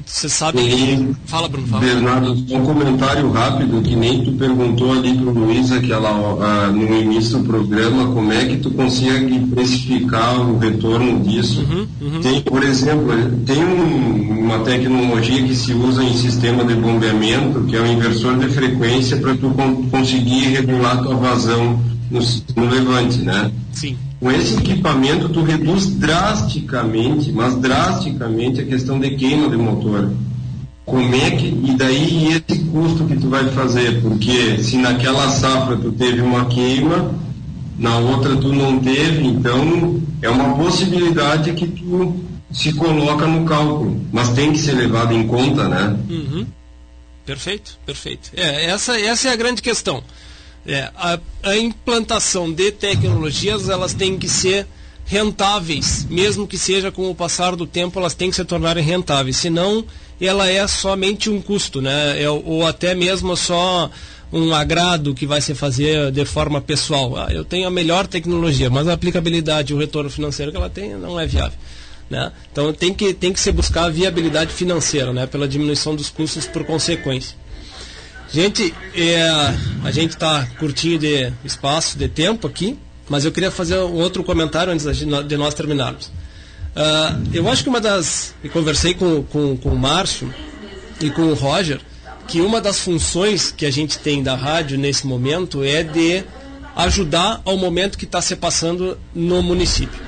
[0.08, 1.14] Você sabe que.
[1.26, 1.68] Fala, Bruno.
[1.68, 1.84] Fala.
[1.84, 6.96] Bernardo, um comentário rápido, que nem tu perguntou ali para o Luiz aquela, uh, no
[6.96, 11.60] início do programa, como é que tu consegue precificar o retorno disso.
[11.60, 12.20] Uhum, uhum.
[12.22, 13.08] Tem, por exemplo,
[13.44, 18.38] tem um, uma tecnologia que se usa em sistema de bombeamento, que é o inversor
[18.38, 21.78] de frequência para tu con conseguir regular tua vazão
[22.10, 22.20] no,
[22.56, 23.52] no levante, né?
[23.72, 23.96] Sim.
[24.20, 30.12] Com esse equipamento, tu reduz drasticamente, mas drasticamente, a questão de queima de motor.
[30.84, 34.00] Como é que, e daí esse custo que tu vai fazer?
[34.00, 37.14] Porque se naquela safra tu teve uma queima,
[37.78, 44.04] na outra tu não teve, então é uma possibilidade que tu se coloca no cálculo,
[44.10, 45.96] mas tem que ser levado em conta, né?
[46.08, 46.46] Uhum.
[47.24, 48.30] Perfeito, perfeito.
[48.34, 50.02] É, essa, essa é a grande questão.
[50.68, 54.66] É, a, a implantação de tecnologias elas têm que ser
[55.06, 59.38] rentáveis, mesmo que seja com o passar do tempo, elas têm que se tornarem rentáveis.
[59.38, 59.82] Senão,
[60.20, 62.22] ela é somente um custo, né?
[62.22, 63.90] É, ou até mesmo só
[64.30, 67.16] um agrado que vai se fazer de forma pessoal.
[67.16, 70.94] Ah, eu tenho a melhor tecnologia, mas a aplicabilidade o retorno financeiro que ela tem
[70.94, 71.58] não é viável.
[72.10, 72.30] Né?
[72.52, 75.26] Então tem que, tem que se buscar a viabilidade financeira, né?
[75.26, 77.34] pela diminuição dos custos por consequência.
[78.30, 79.26] Gente, é,
[79.82, 84.22] a gente está curtinho de espaço, de tempo aqui, mas eu queria fazer um outro
[84.22, 86.06] comentário antes de nós terminarmos.
[86.06, 88.34] Uh, eu acho que uma das.
[88.44, 90.32] E conversei com, com, com o Márcio
[91.00, 91.80] e com o Roger,
[92.26, 96.22] que uma das funções que a gente tem da rádio nesse momento é de
[96.76, 100.00] ajudar ao momento que está se passando no município.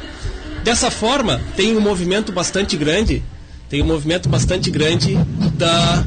[0.63, 3.23] Dessa forma, tem um movimento bastante grande,
[3.69, 5.15] tem um movimento bastante grande
[5.55, 6.05] da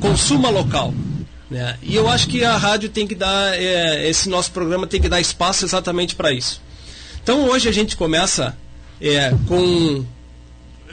[0.00, 0.92] consuma local.
[1.54, 1.78] Né?
[1.84, 5.08] E eu acho que a rádio tem que dar, é, esse nosso programa tem que
[5.08, 6.60] dar espaço exatamente para isso.
[7.22, 8.56] Então hoje a gente começa
[9.00, 10.04] é, com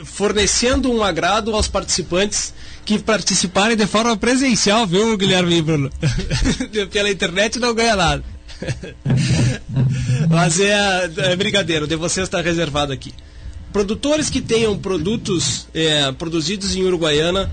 [0.06, 2.54] fornecendo um agrado aos participantes
[2.86, 5.90] que participarem de forma presencial, viu, Guilherme e Bruno?
[6.92, 8.24] Pela internet não ganha nada.
[10.30, 13.12] Mas é, é brincadeira, de vocês está reservado aqui.
[13.74, 17.52] Produtores que tenham produtos é, produzidos em Uruguaiana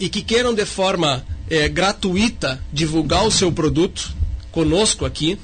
[0.00, 4.14] e que queiram de forma é, gratuita divulgar o seu produto
[4.50, 5.38] conosco aqui,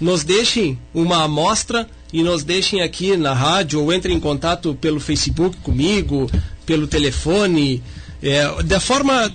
[0.00, 5.00] nos deixem uma amostra e nos deixem aqui na rádio ou entrem em contato pelo
[5.00, 6.30] Facebook comigo,
[6.66, 7.82] pelo telefone,
[8.22, 9.32] é, da forma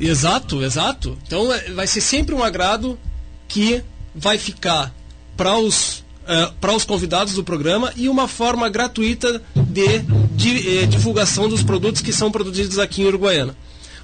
[0.00, 1.16] Exato, exato.
[1.26, 2.98] Então é, vai ser sempre um agrado
[3.46, 3.82] que
[4.14, 4.92] vai ficar
[5.36, 10.00] para os uh, para os convidados do programa e uma forma gratuita de,
[10.34, 13.56] de eh, divulgação dos produtos que são produzidos aqui em Uruguaiana.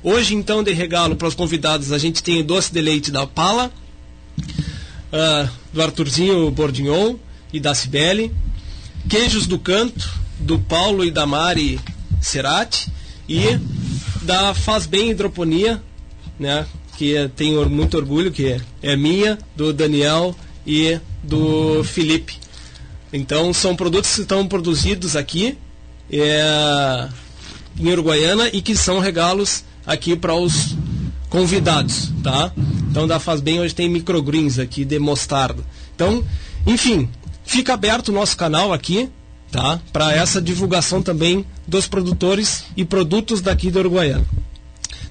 [0.03, 3.71] Hoje, então, de regalo para os convidados, a gente tem doce de leite da Pala,
[5.13, 7.17] uh, do Arthurzinho Bordignon
[7.53, 8.33] e da Cibele,
[9.11, 11.79] queijos do Canto, do Paulo e da Mari
[12.19, 12.91] Cerati,
[13.29, 13.43] e
[14.23, 15.83] da Faz Bem Hidroponia,
[16.39, 20.35] né, que tenho muito orgulho, que é minha, do Daniel
[20.67, 22.39] e do Felipe.
[23.13, 25.59] Então são produtos que estão produzidos aqui
[26.11, 27.09] é,
[27.79, 30.77] em Uruguaiana e que são regalos aqui para os
[31.29, 32.53] convidados, tá?
[32.91, 35.63] Então da Faz Bem hoje tem microgreens aqui de mostarda.
[35.95, 36.25] Então,
[36.67, 37.09] enfim,
[37.45, 39.09] fica aberto o nosso canal aqui,
[39.51, 39.81] tá?
[39.93, 44.27] Para essa divulgação também dos produtores e produtos daqui da Uruguaiana.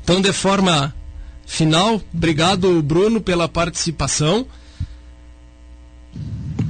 [0.04, 0.94] Então, de forma
[1.46, 4.46] final, obrigado Bruno pela participação.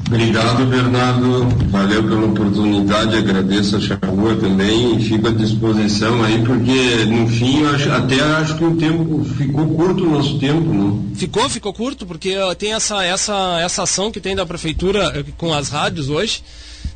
[0.09, 1.47] Obrigado, Bernardo.
[1.69, 3.15] Valeu pela oportunidade.
[3.15, 8.57] Agradeço a Charrua também e fico à disposição aí, porque no fim acho, até acho
[8.57, 11.05] que o tempo ficou curto o nosso tempo, não?
[11.13, 15.53] Ficou, ficou curto, porque tem essa, essa, essa ação que tem da prefeitura eh, com
[15.53, 16.41] as rádios hoje.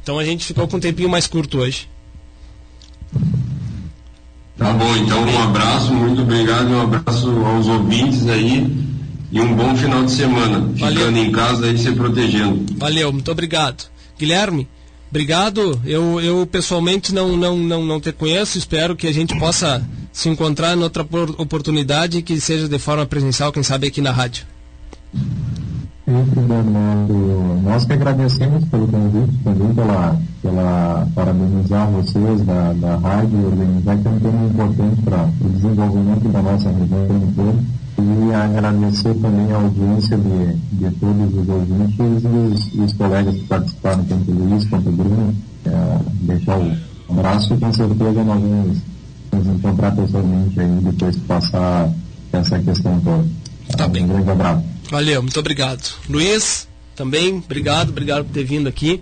[0.01, 1.88] Então a gente ficou com um tempinho mais curto hoje.
[4.57, 8.92] Tá bom, então um abraço, muito obrigado, um abraço aos ouvintes aí
[9.34, 10.59] e um bom final de semana.
[10.77, 10.97] Valeu.
[10.97, 12.65] Ficando em casa e se protegendo.
[12.77, 13.86] Valeu, muito obrigado.
[14.17, 14.67] Guilherme,
[15.09, 15.81] obrigado.
[15.84, 20.29] Eu, eu pessoalmente não, não, não, não te conheço, espero que a gente possa se
[20.29, 21.01] encontrar em outra
[21.39, 24.45] oportunidade que seja de forma presencial, quem sabe aqui na rádio.
[26.06, 27.62] Sempre, Bernardo.
[27.64, 34.08] Nós que agradecemos pelo convite, também pela, pela parabenizar vocês da, da rádio, organizar que
[34.08, 37.64] é um tema importante para o desenvolvimento da nossa região inteira
[37.99, 43.43] e agradecer também a audiência de, de todos os ouvintes e os, os colegas que
[43.43, 45.34] participaram, tanto o Luiz quanto o Bruno.
[45.66, 46.74] É, deixar o
[47.12, 48.78] abraço e com certeza nós vamos
[49.32, 51.89] nos encontrar pessoalmente aí depois de passar
[52.34, 53.26] essa questão toda.
[53.78, 54.04] Tá bem.
[54.04, 54.72] Um grande abraço.
[54.93, 55.91] Valeu, muito obrigado.
[56.07, 59.01] Luiz, também, obrigado, obrigado por ter vindo aqui.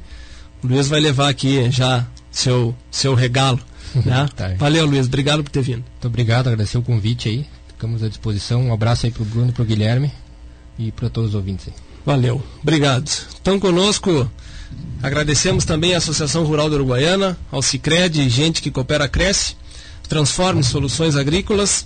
[0.64, 3.60] O Luiz vai levar aqui já seu, seu regalo.
[3.94, 4.26] Né?
[4.34, 4.54] tá.
[4.58, 5.84] Valeu, Luiz, obrigado por ter vindo.
[5.84, 7.46] Muito obrigado, agradecer o convite aí.
[7.68, 8.68] Ficamos à disposição.
[8.68, 10.14] Um abraço aí para o Bruno e para o Guilherme
[10.80, 11.74] e para todos os ouvintes aí.
[12.06, 13.10] Valeu, obrigado.
[13.10, 14.32] Estão conosco,
[15.04, 19.58] agradecemos também a Associação Rural da Uruguaiana, ao Cicred, gente que coopera cresce,
[20.08, 21.86] transforme soluções agrícolas,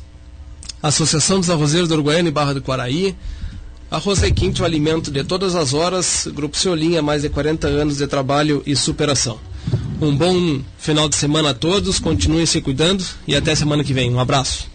[0.83, 3.15] Associação dos Arrozeiros da Uruguaiana e Barra do Quaraí,
[3.95, 8.05] Arroz Requinte, o alimento de todas as horas, Grupo Ceolinha, mais de 40 anos de
[8.05, 9.39] trabalho e superação.
[10.01, 14.13] Um bom final de semana a todos, continuem se cuidando e até semana que vem.
[14.13, 14.74] Um abraço.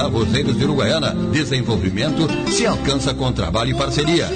[0.00, 1.14] Arrozeiros de Uruguaiana.
[1.32, 4.28] Desenvolvimento se alcança com trabalho e parceria.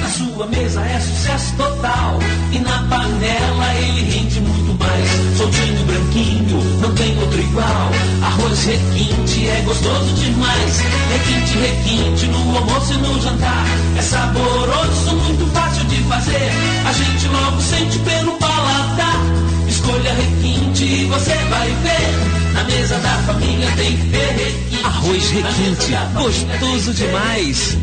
[0.00, 2.18] Na sua mesa é sucesso total.
[2.52, 5.38] E na panela ele rende muito mais.
[5.38, 7.90] Soltinho, branquinho, não tem outro igual.
[8.22, 10.80] Arroz requinte é gostoso demais.
[11.12, 13.64] Requinte, requinte no almoço e no jantar.
[13.96, 16.50] É saboroso, muito fácil de fazer.
[16.86, 18.36] A gente logo sente pelo
[23.22, 24.84] família tem que ter requinte.
[24.84, 27.78] Arroz requinte, gostoso demais.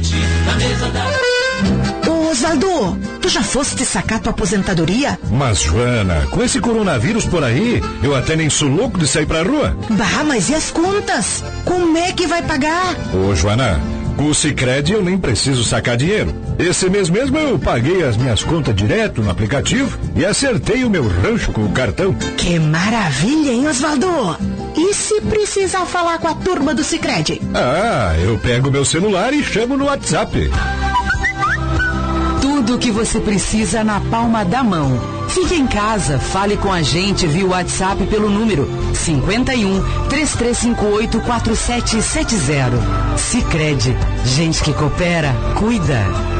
[0.46, 2.10] Na mesa da...
[2.10, 5.20] Ô Osvaldo, tu já foste sacar tua aposentadoria?
[5.30, 9.44] Mas, Joana, com esse coronavírus por aí, eu até nem sou louco de sair pra
[9.44, 9.78] rua.
[9.90, 11.44] Bah, mas e as contas?
[11.66, 12.96] Como é que vai pagar?
[13.14, 13.80] Ô, Joana,
[14.16, 16.34] com o Cicred eu nem preciso sacar dinheiro.
[16.58, 21.08] Esse mês mesmo eu paguei as minhas contas direto no aplicativo e acertei o meu
[21.08, 22.14] rancho com o cartão.
[22.36, 24.38] Que maravilha, hein, Osvaldo?
[24.78, 27.42] E se precisar falar com a turma do Cicred?
[27.54, 30.50] Ah, eu pego meu celular e chamo no WhatsApp.
[32.42, 35.00] Tudo o que você precisa na palma da mão.
[35.30, 43.18] Fique em casa, fale com a gente via WhatsApp pelo número 51 3358 4770.
[43.18, 43.96] Sicredi,
[44.26, 46.39] gente que coopera, cuida.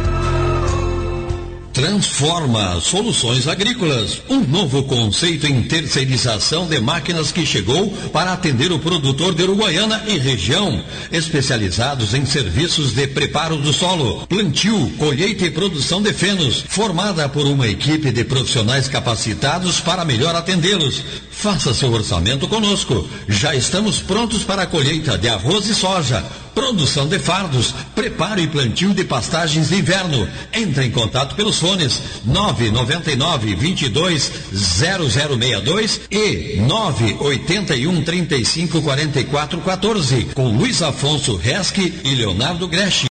[1.80, 8.80] Transforma Soluções Agrícolas, um novo conceito em terceirização de máquinas que chegou para atender o
[8.80, 15.52] produtor de Uruguaiana e região, especializados em serviços de preparo do solo, plantio, colheita e
[15.52, 21.02] produção de fenos, formada por uma equipe de profissionais capacitados para melhor atendê-los.
[21.40, 23.08] Faça seu orçamento conosco.
[23.26, 26.22] Já estamos prontos para a colheita de arroz e soja
[26.60, 30.28] produção de fardos, preparo e plantio de pastagens de inverno.
[30.54, 40.82] Entre em contato pelos fones 999 22 0062 e 981 35 44 14 com Luiz
[40.82, 42.98] Afonso Resque e Leonardo Greschi.